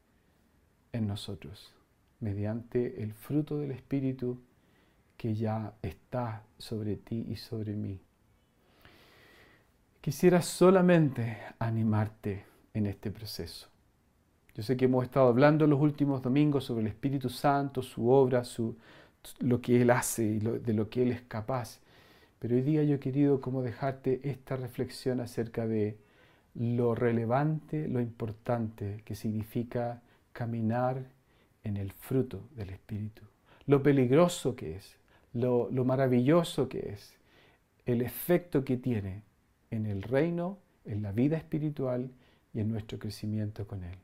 en 0.93 1.07
nosotros 1.07 1.73
mediante 2.19 3.03
el 3.03 3.13
fruto 3.13 3.57
del 3.57 3.71
Espíritu 3.71 4.39
que 5.17 5.35
ya 5.35 5.73
está 5.81 6.43
sobre 6.57 6.95
ti 6.95 7.25
y 7.27 7.35
sobre 7.35 7.75
mí. 7.75 7.99
Quisiera 10.01 10.41
solamente 10.41 11.37
animarte 11.59 12.43
en 12.73 12.87
este 12.87 13.11
proceso. 13.11 13.67
Yo 14.55 14.63
sé 14.63 14.75
que 14.75 14.85
hemos 14.85 15.03
estado 15.03 15.27
hablando 15.27 15.67
los 15.67 15.79
últimos 15.79 16.23
domingos 16.23 16.63
sobre 16.65 16.81
el 16.81 16.87
Espíritu 16.87 17.29
Santo, 17.29 17.83
su 17.83 18.09
obra, 18.09 18.43
su, 18.43 18.75
lo 19.41 19.61
que 19.61 19.79
Él 19.79 19.91
hace 19.91 20.23
y 20.23 20.39
de 20.39 20.73
lo 20.73 20.89
que 20.89 21.03
Él 21.03 21.11
es 21.11 21.21
capaz. 21.21 21.81
Pero 22.39 22.55
hoy 22.55 22.63
día 22.63 22.83
yo 22.83 22.95
he 22.95 22.99
querido 22.99 23.41
como 23.41 23.61
dejarte 23.61 24.21
esta 24.23 24.55
reflexión 24.55 25.19
acerca 25.19 25.67
de 25.67 25.99
lo 26.55 26.95
relevante, 26.95 27.87
lo 27.87 28.01
importante 28.01 29.03
que 29.05 29.13
significa 29.13 30.01
caminar 30.33 31.11
en 31.63 31.77
el 31.77 31.91
fruto 31.91 32.41
del 32.55 32.71
Espíritu. 32.71 33.21
Lo 33.67 33.83
peligroso 33.83 34.55
que 34.55 34.77
es, 34.77 34.97
lo, 35.33 35.69
lo 35.69 35.85
maravilloso 35.85 36.67
que 36.67 36.89
es, 36.89 37.13
el 37.85 38.01
efecto 38.01 38.65
que 38.65 38.77
tiene 38.77 39.29
en 39.71 39.85
el 39.85 40.03
reino, 40.03 40.59
en 40.85 41.01
la 41.01 41.11
vida 41.11 41.37
espiritual 41.37 42.11
y 42.53 42.59
en 42.59 42.69
nuestro 42.69 42.99
crecimiento 42.99 43.65
con 43.65 43.83
Él. 43.83 43.95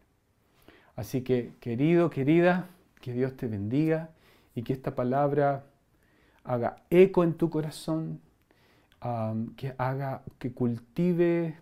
Así 0.96 1.22
que, 1.22 1.54
querido, 1.60 2.10
querida, 2.10 2.70
que 3.02 3.14
Dios 3.14 3.38
te 3.38 3.48
bendiga 3.48 4.10
y 4.56 4.64
que 4.64 4.74
esta 4.74 4.96
palabra 4.96 5.66
haga 6.44 6.78
eco 6.90 7.24
en 7.24 7.34
tu 7.36 7.50
corazón, 7.50 8.20
que 9.56 9.74
haga, 9.78 10.24
que 10.40 10.52
cultive 10.54 11.58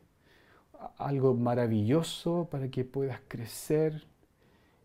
algo 0.97 1.33
maravilloso 1.33 2.47
para 2.49 2.69
que 2.69 2.85
puedas 2.85 3.19
crecer. 3.27 4.05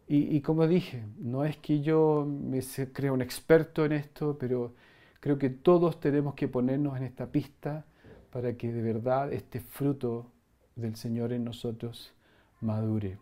Y, 0.09 0.41
como 0.41 0.67
dije, 0.67 1.05
no 1.19 1.45
es 1.45 1.57
que 1.59 1.83
yo 1.83 2.27
me 2.27 2.61
crea 2.93 3.13
un 3.13 3.23
experto 3.23 3.85
en 3.85 3.93
esto, 3.93 4.37
pero 4.39 4.75
creo 5.21 5.39
que 5.39 5.51
todos 5.51 6.01
tenemos 6.01 6.35
que 6.35 6.49
ponernos 6.49 6.97
en 6.97 7.05
esta 7.05 7.27
pista 7.27 7.85
para 8.31 8.55
que 8.55 8.73
de 8.73 8.83
verdad 8.83 9.33
este 9.33 9.61
fruto 9.61 10.27
del 10.77 10.97
Señor 10.97 11.33
en 11.33 11.45
nosotros 11.45 12.13
madure. 12.61 13.19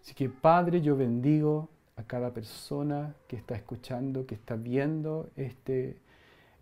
Así 0.00 0.14
que 0.14 0.28
Padre, 0.28 0.80
yo 0.80 0.96
bendigo 0.96 1.68
a 1.96 2.02
cada 2.04 2.32
persona 2.32 3.14
que 3.28 3.36
está 3.36 3.54
escuchando, 3.54 4.26
que 4.26 4.34
está 4.34 4.56
viendo 4.56 5.30
este, 5.36 5.98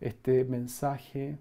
este 0.01 0.45
mensaje. 0.45 1.39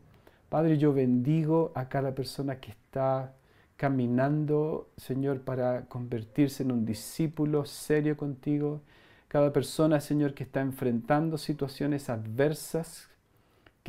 Padre, 0.50 0.78
yo 0.78 0.94
bendigo 0.94 1.72
a 1.76 1.90
cada 1.90 2.14
persona 2.16 2.60
que 2.60 2.72
está 2.72 3.34
caminando, 3.76 4.90
Señor, 4.98 5.42
para 5.42 5.86
convertirse 5.86 6.64
en 6.64 6.72
un 6.72 6.86
discípulo 6.86 7.66
serio 7.66 8.18
contigo. 8.18 8.82
Cada 9.28 9.54
persona, 9.54 10.00
Señor, 10.02 10.34
que 10.34 10.44
está 10.44 10.62
enfrentando 10.62 11.38
situaciones 11.38 12.10
adversas, 12.10 13.09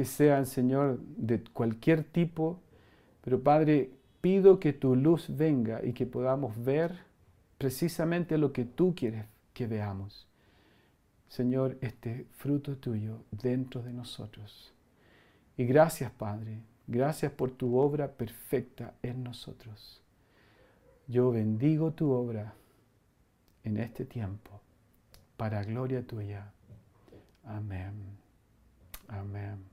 que 0.00 0.06
sean, 0.06 0.46
Señor, 0.46 0.98
de 0.98 1.44
cualquier 1.44 2.04
tipo. 2.04 2.58
Pero 3.20 3.42
Padre, 3.42 3.90
pido 4.22 4.58
que 4.58 4.72
tu 4.72 4.96
luz 4.96 5.26
venga 5.28 5.84
y 5.84 5.92
que 5.92 6.06
podamos 6.06 6.56
ver 6.64 7.00
precisamente 7.58 8.38
lo 8.38 8.50
que 8.50 8.64
tú 8.64 8.94
quieres 8.94 9.26
que 9.52 9.66
veamos. 9.66 10.26
Señor, 11.28 11.76
este 11.82 12.24
fruto 12.38 12.78
tuyo 12.78 13.24
dentro 13.30 13.82
de 13.82 13.92
nosotros. 13.92 14.72
Y 15.58 15.66
gracias, 15.66 16.10
Padre, 16.12 16.62
gracias 16.86 17.30
por 17.30 17.50
tu 17.50 17.76
obra 17.76 18.12
perfecta 18.12 18.94
en 19.02 19.22
nosotros. 19.22 20.02
Yo 21.08 21.30
bendigo 21.30 21.92
tu 21.92 22.10
obra 22.10 22.54
en 23.64 23.76
este 23.76 24.06
tiempo, 24.06 24.62
para 25.36 25.62
gloria 25.62 26.06
tuya. 26.06 26.50
Amén. 27.44 27.92
Amén. 29.08 29.69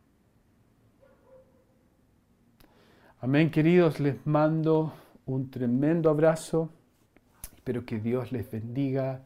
Amén, 3.28 3.52
queridos, 3.52 4.00
les 4.00 4.26
mando 4.26 4.94
un 5.26 5.52
tremendo 5.52 6.10
abrazo. 6.10 6.70
Espero 7.58 7.86
que 7.86 8.00
Dios 8.00 8.32
les 8.32 8.50
bendiga. 8.50 9.20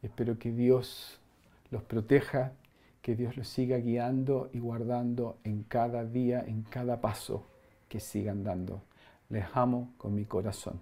Espero 0.00 0.38
que 0.38 0.52
Dios 0.52 1.18
los 1.72 1.82
proteja, 1.82 2.52
que 3.00 3.16
Dios 3.16 3.36
los 3.36 3.48
siga 3.48 3.78
guiando 3.78 4.48
y 4.52 4.60
guardando 4.60 5.38
en 5.42 5.64
cada 5.64 6.04
día, 6.04 6.44
en 6.46 6.62
cada 6.62 7.00
paso 7.00 7.44
que 7.88 7.98
sigan 7.98 8.44
dando. 8.44 8.80
Les 9.28 9.44
amo 9.54 9.92
con 9.98 10.14
mi 10.14 10.24
corazón. 10.24 10.78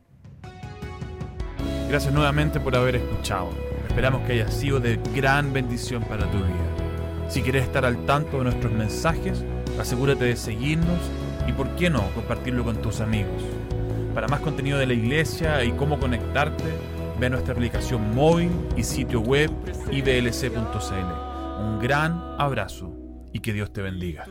Gracias 1.89 2.13
nuevamente 2.13 2.61
por 2.61 2.77
haber 2.77 2.97
escuchado. 2.97 3.49
Esperamos 3.89 4.21
que 4.27 4.35
haya 4.35 4.49
sido 4.49 4.81
de 4.81 5.01
gran 5.15 5.55
bendición 5.55 6.03
para 6.03 6.31
tu 6.31 6.37
vida. 6.37 7.31
Si 7.31 7.41
quieres 7.41 7.65
estar 7.65 7.87
al 7.87 8.05
tanto 8.05 8.37
de 8.37 8.45
nuestros 8.45 8.71
mensajes, 8.71 9.47
asegúrate 9.79 10.27
de 10.27 10.37
seguirnos 10.37 11.11
y, 11.47 11.53
por 11.53 11.69
qué 11.77 11.91
no, 11.91 12.03
compartirlo 12.15 12.65
con 12.65 12.81
tus 12.83 13.01
amigos. 13.01 13.43
Para 14.15 14.29
más 14.29 14.41
contenido 14.41 14.79
de 14.79 14.87
la 14.87 14.95
iglesia 14.95 15.65
y 15.65 15.73
cómo 15.73 15.99
conectarte, 15.99 16.65
ve 17.19 17.31
nuestra 17.31 17.55
aplicación 17.55 18.15
móvil 18.15 18.51
y 18.77 18.83
sitio 18.83 19.21
web 19.21 19.51
iblc.cl. 19.91 21.63
Un 21.63 21.79
gran 21.81 22.21
abrazo 22.39 22.93
y 23.33 23.41
que 23.41 23.53
Dios 23.53 23.73
te 23.73 23.83
bendiga. 23.83 24.27